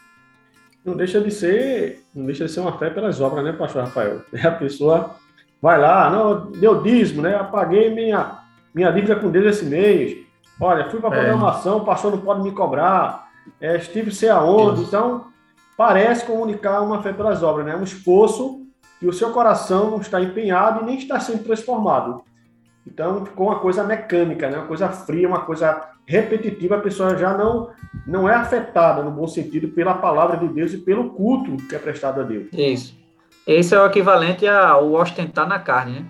Não 0.83 0.95
deixa 0.95 1.21
de 1.21 1.31
ser, 1.31 2.03
não 2.13 2.25
deixa 2.25 2.45
de 2.45 2.51
ser 2.51 2.59
uma 2.59 2.77
fé 2.77 2.89
pelas 2.89 3.21
obras, 3.21 3.45
né, 3.45 3.53
pastor 3.53 3.85
Rafael? 3.85 4.23
A 4.43 4.51
pessoa 4.51 5.15
vai 5.61 5.79
lá, 5.79 6.09
não, 6.09 6.51
deu 6.51 6.83
dízimo, 6.83 7.21
né? 7.21 7.35
Apaguei 7.35 7.93
minha 7.93 8.39
minha 8.79 8.91
dívida 8.91 9.15
com 9.17 9.29
Deus 9.29 9.45
esse 9.45 9.65
mês. 9.65 10.17
Olha, 10.59 10.89
fui 10.89 10.99
para 10.99 11.09
a 11.09 11.17
é. 11.17 11.19
programação, 11.19 11.77
o 11.77 11.85
pastor 11.85 12.11
não 12.11 12.21
pode 12.21 12.41
me 12.41 12.51
cobrar. 12.51 13.29
É, 13.59 13.75
estive 13.75 14.11
sei 14.11 14.29
aonde. 14.29 14.83
Então, 14.83 15.25
parece 15.77 16.25
comunicar 16.25 16.81
uma 16.81 17.01
fé 17.01 17.11
pelas 17.11 17.43
obras, 17.43 17.65
né? 17.65 17.75
Um 17.75 17.83
esforço 17.83 18.65
que 18.99 19.07
o 19.07 19.13
seu 19.13 19.31
coração 19.31 19.91
não 19.91 20.01
está 20.01 20.21
empenhado 20.21 20.81
e 20.81 20.85
nem 20.85 20.97
está 20.97 21.19
sendo 21.19 21.43
transformado. 21.43 22.21
Então, 22.87 23.25
ficou 23.25 23.47
uma 23.47 23.59
coisa 23.59 23.83
mecânica, 23.83 24.49
né? 24.49 24.57
uma 24.57 24.67
coisa 24.67 24.89
fria, 24.89 25.27
uma 25.27 25.41
coisa 25.41 25.89
repetitiva. 26.05 26.75
A 26.75 26.81
pessoa 26.81 27.15
já 27.17 27.37
não, 27.37 27.69
não 28.07 28.27
é 28.27 28.33
afetada, 28.33 29.03
no 29.03 29.11
bom 29.11 29.27
sentido, 29.27 29.69
pela 29.69 29.93
palavra 29.93 30.37
de 30.37 30.47
Deus 30.47 30.73
e 30.73 30.77
pelo 30.77 31.11
culto 31.11 31.55
que 31.67 31.75
é 31.75 31.79
prestado 31.79 32.21
a 32.21 32.23
Deus. 32.23 32.47
Isso. 32.51 32.97
Esse 33.45 33.75
é 33.75 33.81
o 33.81 33.85
equivalente 33.85 34.47
ao 34.47 34.93
ostentar 34.93 35.47
na 35.47 35.59
carne, 35.59 35.99
né? 35.99 36.05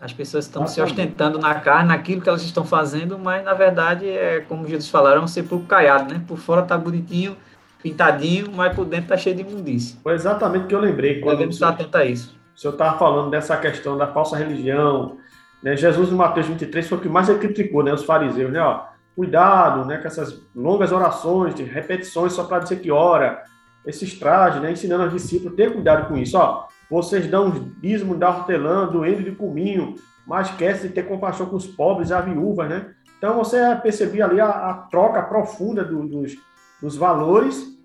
As 0.00 0.14
pessoas 0.14 0.46
estão 0.46 0.66
se 0.66 0.80
ostentando 0.80 1.38
na 1.38 1.54
carne, 1.56 1.88
naquilo 1.88 2.22
que 2.22 2.28
elas 2.28 2.42
estão 2.42 2.64
fazendo, 2.64 3.18
mas 3.18 3.44
na 3.44 3.52
verdade 3.52 4.08
é 4.08 4.40
como 4.48 4.66
Jesus 4.66 4.88
falaram, 4.88 5.20
é 5.20 5.24
um 5.24 5.28
sepulcro 5.28 5.66
caiado, 5.66 6.14
né? 6.14 6.22
Por 6.26 6.38
fora 6.38 6.62
tá 6.62 6.78
bonitinho, 6.78 7.36
pintadinho, 7.82 8.50
mas 8.50 8.74
por 8.74 8.86
dentro 8.86 9.08
tá 9.08 9.16
cheio 9.18 9.36
de 9.36 9.42
imundície. 9.42 9.98
Foi 10.02 10.14
exatamente 10.14 10.64
o 10.64 10.68
que 10.68 10.74
eu 10.74 10.80
lembrei. 10.80 11.20
Quando 11.20 11.36
Devemos 11.36 11.56
estar 11.56 11.68
atento 11.68 11.98
a 11.98 12.04
isso. 12.06 12.34
O 12.56 12.58
senhor 12.58 12.72
estava 12.72 12.98
falando 12.98 13.30
dessa 13.30 13.54
questão 13.58 13.98
da 13.98 14.06
falsa 14.06 14.36
religião. 14.36 15.18
Né? 15.62 15.76
Jesus, 15.76 16.10
no 16.10 16.16
Mateus 16.16 16.46
23, 16.46 16.88
foi 16.88 16.96
o 16.96 17.00
que 17.02 17.08
mais 17.08 17.28
ele 17.28 17.38
criticou, 17.38 17.82
né? 17.82 17.92
Os 17.92 18.04
fariseus, 18.04 18.50
né? 18.50 18.60
Ó, 18.60 18.84
cuidado 19.14 19.84
né? 19.84 19.98
com 19.98 20.06
essas 20.06 20.40
longas 20.56 20.92
orações, 20.92 21.54
de 21.54 21.62
repetições 21.62 22.32
só 22.32 22.44
para 22.44 22.60
dizer 22.60 22.80
que 22.80 22.90
ora. 22.90 23.42
Esses 23.86 24.18
trajes, 24.18 24.62
né? 24.62 24.72
Ensinando 24.72 25.04
aos 25.04 25.12
discípulos, 25.12 25.56
ter 25.56 25.72
cuidado 25.72 26.08
com 26.08 26.16
isso. 26.16 26.38
Ó, 26.38 26.66
vocês 26.90 27.26
dão 27.28 27.72
dízimo 27.80 28.16
da 28.16 28.28
hortelã, 28.28 28.86
do 28.86 29.06
endo 29.06 29.22
de 29.22 29.30
cominho, 29.30 29.94
mas 30.26 30.50
esquece 30.50 30.88
de 30.88 30.94
ter 30.94 31.04
compaixão 31.04 31.46
com 31.46 31.56
os 31.56 31.66
pobres 31.66 32.10
e 32.10 32.14
as 32.14 32.24
viúvas, 32.24 32.68
né? 32.68 32.94
Então 33.16 33.36
você 33.36 33.58
percebia 33.76 34.24
ali 34.24 34.40
a, 34.40 34.48
a 34.48 34.74
troca 34.90 35.22
profunda 35.22 35.84
do, 35.84 36.06
dos, 36.06 36.36
dos 36.82 36.96
valores 36.96 37.78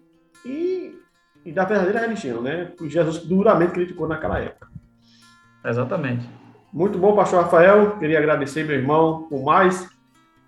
e, 0.46 0.98
e, 1.44 1.52
da 1.52 1.66
verdadeira 1.66 2.00
religião, 2.00 2.42
né? 2.42 2.72
Que 2.78 2.90
Jesus 2.90 3.20
duramente 3.20 3.74
criticou 3.74 4.08
naquela 4.08 4.40
época. 4.40 4.68
Exatamente. 5.64 6.28
Muito 6.74 6.98
bom, 6.98 7.16
pastor 7.16 7.44
Rafael. 7.44 7.98
Queria 8.00 8.18
agradecer, 8.18 8.64
meu 8.64 8.76
irmão, 8.76 9.28
por 9.30 9.44
mais 9.44 9.90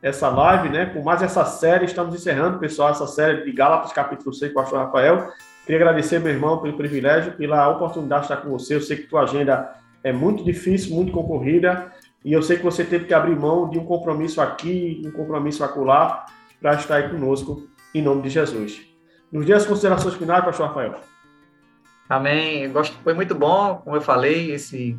essa 0.02 0.30
live, 0.30 0.70
né? 0.70 0.86
Por 0.86 1.04
mais 1.04 1.22
essa 1.22 1.46
série. 1.46 1.86
Estamos 1.86 2.16
encerrando, 2.16 2.60
pessoal, 2.60 2.90
essa 2.90 3.08
série 3.08 3.44
de 3.44 3.52
Gálatas, 3.52 3.92
capítulo 3.92 4.34
6, 4.34 4.54
pastor 4.54 4.80
Rafael. 4.80 5.30
Queria 5.68 5.82
agradecer, 5.82 6.18
meu 6.22 6.32
irmão, 6.32 6.60
pelo 6.60 6.78
privilégio, 6.78 7.34
pela 7.34 7.68
oportunidade 7.68 8.22
de 8.22 8.32
estar 8.32 8.42
com 8.42 8.50
você. 8.52 8.76
Eu 8.76 8.82
sei 8.82 8.96
que 8.96 9.04
tua 9.04 9.24
agenda 9.24 9.76
é 10.02 10.14
muito 10.14 10.42
difícil, 10.42 10.96
muito 10.96 11.12
concorrida, 11.12 11.92
e 12.24 12.32
eu 12.32 12.42
sei 12.42 12.56
que 12.56 12.64
você 12.64 12.86
teve 12.86 13.04
que 13.04 13.14
abrir 13.14 13.36
mão 13.36 13.70
de 13.70 13.78
um 13.78 13.84
compromisso 13.84 14.40
aqui, 14.40 15.02
um 15.06 15.12
compromisso 15.12 15.66
acolá, 15.66 16.26
para 16.62 16.76
estar 16.76 16.96
aí 16.96 17.10
conosco, 17.10 17.68
em 17.94 18.02
nome 18.02 18.22
de 18.22 18.30
Jesus. 18.30 18.80
Nos 19.30 19.46
dias 19.46 19.64
as 19.64 19.68
considerações 19.68 20.16
finais, 20.16 20.46
pastor 20.46 20.68
Rafael. 20.68 20.96
Amém. 22.08 22.72
Gosto, 22.72 22.98
foi 23.04 23.14
muito 23.14 23.36
bom, 23.36 23.82
como 23.84 23.98
eu 23.98 24.02
falei, 24.02 24.54
esse 24.54 24.98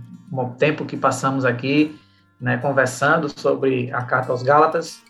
tempo 0.59 0.85
que 0.85 0.99
passamos 0.99 1.47
aqui, 1.47 1.99
né, 2.39 2.59
conversando 2.59 3.27
sobre 3.31 3.91
a 3.91 4.03
carta 4.03 4.33
aos 4.33 4.43
Gálatas. 4.43 5.03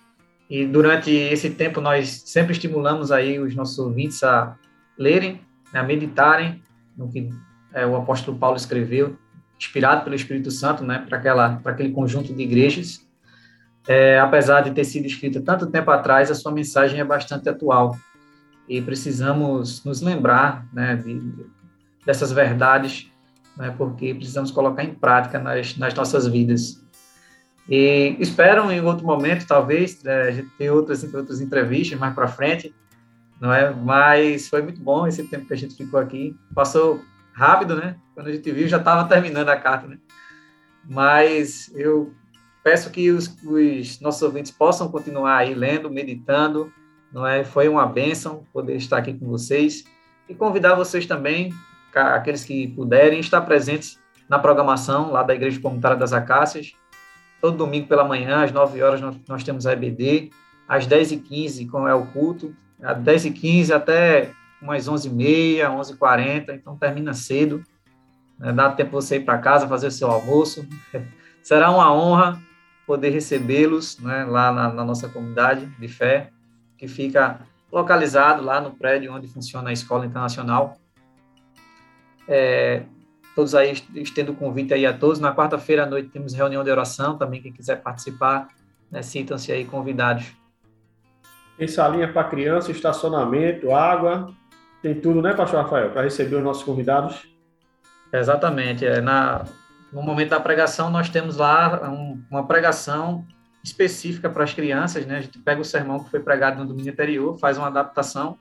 E 0.49 0.65
durante 0.65 1.11
esse 1.11 1.51
tempo 1.51 1.81
nós 1.81 2.23
sempre 2.27 2.53
estimulamos 2.53 3.11
aí 3.11 3.41
os 3.41 3.57
nossos 3.57 3.77
ouvintes 3.81 4.23
a 4.23 4.57
lerem 4.97 5.48
né, 5.73 5.81
a 5.81 5.83
meditarem 5.83 6.63
no 6.97 7.09
que 7.09 7.31
é, 7.73 7.87
o 7.87 7.97
apóstolo 7.97 8.39
Paulo 8.39 8.57
escreveu, 8.57 9.17
inspirado 9.59 10.05
pelo 10.05 10.17
Espírito 10.17 10.51
Santo, 10.51 10.85
né, 10.85 11.05
para 11.09 11.19
aquela 11.19 11.57
para 11.57 11.73
aquele 11.73 11.91
conjunto 11.91 12.33
de 12.35 12.43
igrejas. 12.43 13.07
É, 13.87 14.19
apesar 14.19 14.61
de 14.61 14.73
ter 14.73 14.85
sido 14.85 15.07
escrita 15.07 15.41
tanto 15.41 15.67
tempo 15.67 15.91
atrás, 15.91 16.31
a 16.31 16.35
sua 16.35 16.53
mensagem 16.53 17.01
é 17.01 17.05
bastante 17.05 17.49
atual 17.49 17.97
e 18.69 18.83
precisamos 18.83 19.83
nos 19.85 20.03
lembrar, 20.03 20.67
né, 20.73 20.97
de, 20.97 21.21
dessas 22.05 22.31
verdades, 22.31 23.11
né, 23.57 23.75
porque 23.77 24.15
precisamos 24.15 24.51
colocar 24.51 24.85
em 24.85 24.95
prática 24.95 25.39
nas, 25.39 25.77
nas 25.77 25.95
nossas 25.95 26.27
vidas. 26.27 26.85
E 27.69 28.17
espero 28.19 28.71
em 28.71 28.81
outro 28.81 29.07
momento, 29.07 29.47
talvez, 29.47 30.05
é, 30.05 30.33
gente 30.33 30.51
ter 30.57 30.71
outras, 30.71 31.03
outras 31.13 31.41
entrevistas 31.41 31.99
mais 31.99 32.15
para 32.15 32.29
frente, 32.29 32.75
não 33.41 33.53
é? 33.53 33.71
Mas 33.71 34.49
foi 34.49 34.63
muito 34.63 34.81
bom 34.81 35.07
esse 35.07 35.23
tempo 35.25 35.47
que 35.47 35.55
a 35.55 35.57
gente 35.57 35.75
ficou 35.75 35.99
aqui. 36.01 36.37
Passou 36.55 37.03
rápido, 37.33 37.77
né? 37.77 37.97
Quando 38.15 38.29
a 38.29 38.33
gente 38.33 38.51
viu, 38.51 38.67
já 38.67 38.79
estava 38.79 39.09
terminando 39.09 39.49
a 39.49 39.57
carta, 39.57 39.87
né? 39.87 39.99
Mas 40.85 41.71
eu 41.75 42.13
peço 42.65 42.91
que 42.91 43.11
os, 43.11 43.29
os, 43.45 44.01
nossos 44.01 44.23
ouvintes 44.23 44.51
possam 44.51 44.91
continuar 44.91 45.37
aí 45.37 45.55
lendo, 45.55 45.91
meditando, 45.91 46.73
não 47.13 47.27
é? 47.27 47.45
Foi 47.45 47.69
uma 47.69 47.87
bênção 47.87 48.45
poder 48.53 48.77
estar 48.77 48.99
aqui 48.99 49.15
com 49.15 49.27
vocês 49.27 49.85
e 50.29 50.35
convidar 50.35 50.75
vocês 50.75 51.07
também, 51.07 51.53
aqueles 51.95 52.45
que 52.45 52.69
puderem, 52.69 53.21
estar 53.21 53.41
presentes 53.43 53.99
na 54.29 54.39
programação 54.39 55.11
lá 55.11 55.23
da 55.23 55.35
Igreja 55.35 55.61
Comunitária 55.61 55.97
das 55.97 56.13
Acácias. 56.13 56.73
Todo 57.41 57.57
domingo 57.57 57.87
pela 57.87 58.05
manhã, 58.05 58.43
às 58.45 58.53
9 58.53 58.83
horas, 58.83 59.01
nós, 59.29 59.45
temos 59.45 59.67
a 59.67 59.73
EBD. 59.73 60.31
Às 60.69 60.87
10h15, 60.87 61.71
como 61.71 61.89
é 61.89 61.95
o 61.95 62.05
culto, 62.09 62.55
às 62.83 62.99
10h15 62.99 63.75
até 63.75 64.33
umas 64.61 64.89
11h30, 64.89 65.61
11h40, 65.61 66.55
então 66.55 66.77
termina 66.77 67.15
cedo. 67.15 67.63
Né? 68.39 68.53
Dá 68.53 68.71
tempo 68.71 68.91
você 68.91 69.17
ir 69.17 69.25
para 69.25 69.39
casa, 69.39 69.69
fazer 69.69 69.89
o 69.89 69.93
seu 69.93 70.11
almoço. 70.11 70.67
Será 71.43 71.71
uma 71.71 71.93
honra 71.93 72.41
poder 72.87 73.11
recebê-los 73.11 73.99
né, 73.99 74.25
lá 74.25 74.53
na, 74.53 74.73
na, 74.73 74.85
nossa 74.85 75.09
comunidade 75.09 75.67
de 75.79 75.89
fé, 75.89 76.31
que 76.77 76.89
fica 76.89 77.41
localizado 77.71 78.43
lá 78.43 78.61
no 78.61 78.71
prédio 78.71 79.13
onde 79.13 79.29
funciona 79.29 79.71
a 79.71 79.73
Escola 79.73 80.07
Internacional. 80.07 80.79
É, 82.27 82.83
todos 83.35 83.55
aí 83.55 83.73
estendo 83.95 84.33
o 84.33 84.35
convite 84.35 84.73
aí 84.73 84.87
a 84.87 84.93
todos. 84.93 85.21
Na 85.21 85.35
quarta-feira 85.35 85.83
à 85.83 85.87
noite 85.87 86.09
temos 86.09 86.33
reunião 86.33 86.65
de 86.65 86.71
oração 86.71 87.19
também, 87.19 87.43
quem 87.43 87.53
quiser 87.53 87.83
participar, 87.83 88.49
né, 88.91 89.03
sintam-se 89.03 89.53
aí 89.53 89.65
convidados. 89.67 90.38
Tem 91.59 91.69
salinha 91.69 92.11
para 92.11 92.25
criança, 92.25 92.71
estacionamento, 92.71 93.75
água, 93.75 94.33
tem 94.81 94.95
tudo, 94.95 95.21
né, 95.21 95.35
pastor 95.35 95.63
Rafael, 95.63 95.91
para 95.91 96.03
receber 96.03 96.37
os 96.37 96.45
nossos 96.45 96.63
convidados? 96.63 97.29
Exatamente. 98.13 98.87
É, 98.87 99.01
na, 99.01 99.45
no 99.93 100.03
momento 100.03 100.31
da 100.31 100.41
pregação, 100.41 100.89
nós 100.89 101.09
temos 101.09 101.37
lá 101.37 101.91
um, 101.91 102.23
uma 102.31 102.47
pregação 102.47 103.27
específica 103.63 104.31
para 104.31 104.45
as 104.45 104.55
crianças, 104.55 105.05
né? 105.05 105.19
A 105.19 105.21
gente 105.21 105.39
pega 105.41 105.61
o 105.61 105.65
sermão 105.65 105.99
que 105.99 106.11
foi 106.11 106.21
pregado 106.21 106.61
no 106.61 106.67
domingo 106.67 106.89
anterior, 106.91 107.37
faz 107.39 107.59
uma 107.59 107.67
adaptação 107.67 108.39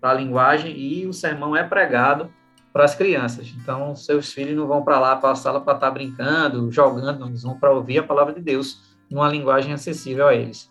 para 0.00 0.10
a 0.10 0.14
linguagem 0.14 0.76
e 0.78 1.06
o 1.06 1.12
sermão 1.12 1.56
é 1.56 1.64
pregado 1.64 2.30
para 2.72 2.84
as 2.84 2.94
crianças. 2.94 3.52
Então, 3.60 3.96
seus 3.96 4.32
filhos 4.32 4.54
não 4.54 4.66
vão 4.66 4.82
para 4.82 5.00
lá 5.00 5.16
para 5.16 5.32
a 5.32 5.34
sala 5.34 5.60
para 5.60 5.74
estar 5.74 5.86
tá 5.86 5.92
brincando, 5.92 6.70
jogando, 6.70 7.26
eles 7.26 7.42
vão 7.42 7.58
para 7.58 7.72
ouvir 7.72 7.98
a 7.98 8.02
palavra 8.02 8.34
de 8.34 8.40
Deus 8.40 8.96
numa 9.10 9.28
linguagem 9.28 9.72
acessível 9.72 10.28
a 10.28 10.34
eles. 10.34 10.70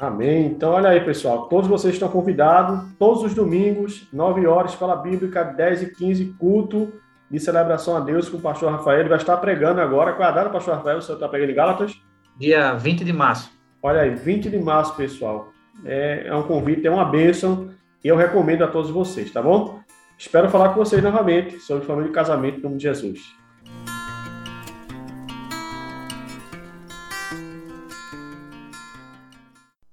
Amém. 0.00 0.46
Então, 0.46 0.70
olha 0.70 0.88
aí, 0.88 1.00
pessoal. 1.02 1.46
Todos 1.46 1.68
vocês 1.68 1.92
estão 1.92 2.08
convidados, 2.08 2.90
todos 2.98 3.22
os 3.22 3.34
domingos, 3.34 4.08
9 4.10 4.46
horas, 4.46 4.70
escola 4.70 4.96
bíblica, 4.96 5.44
10 5.44 5.82
e 5.82 5.94
15, 5.94 6.24
culto 6.38 6.90
de 7.30 7.38
celebração 7.38 7.94
a 7.94 8.00
Deus 8.00 8.26
com 8.26 8.38
o 8.38 8.40
pastor 8.40 8.72
Rafael. 8.72 9.00
Ele 9.00 9.10
vai 9.10 9.18
estar 9.18 9.36
pregando 9.36 9.78
agora. 9.78 10.14
Qual 10.14 10.26
é 10.26 10.32
a 10.32 10.34
data, 10.34 10.48
pastor 10.48 10.76
Rafael? 10.76 10.98
O 10.98 11.02
senhor 11.02 11.16
está 11.16 11.28
pregando 11.28 11.52
em 11.52 11.54
Gálatas? 11.54 12.00
Dia 12.38 12.72
20 12.72 13.04
de 13.04 13.12
março. 13.12 13.52
Olha 13.82 14.00
aí, 14.00 14.14
20 14.14 14.48
de 14.48 14.58
março, 14.58 14.96
pessoal. 14.96 15.52
É, 15.84 16.28
é 16.28 16.34
um 16.34 16.44
convite, 16.44 16.86
é 16.86 16.90
uma 16.90 17.04
bênção 17.04 17.68
e 18.02 18.08
eu 18.08 18.16
recomendo 18.16 18.64
a 18.64 18.68
todos 18.68 18.90
vocês, 18.90 19.30
tá 19.30 19.42
bom? 19.42 19.80
Espero 20.16 20.48
falar 20.48 20.70
com 20.70 20.76
vocês 20.76 21.02
novamente 21.02 21.58
sobre 21.60 21.86
família 21.86 22.08
e 22.08 22.12
casamento 22.12 22.58
em 22.58 22.62
nome 22.62 22.76
de 22.78 22.84
Jesus. 22.84 23.39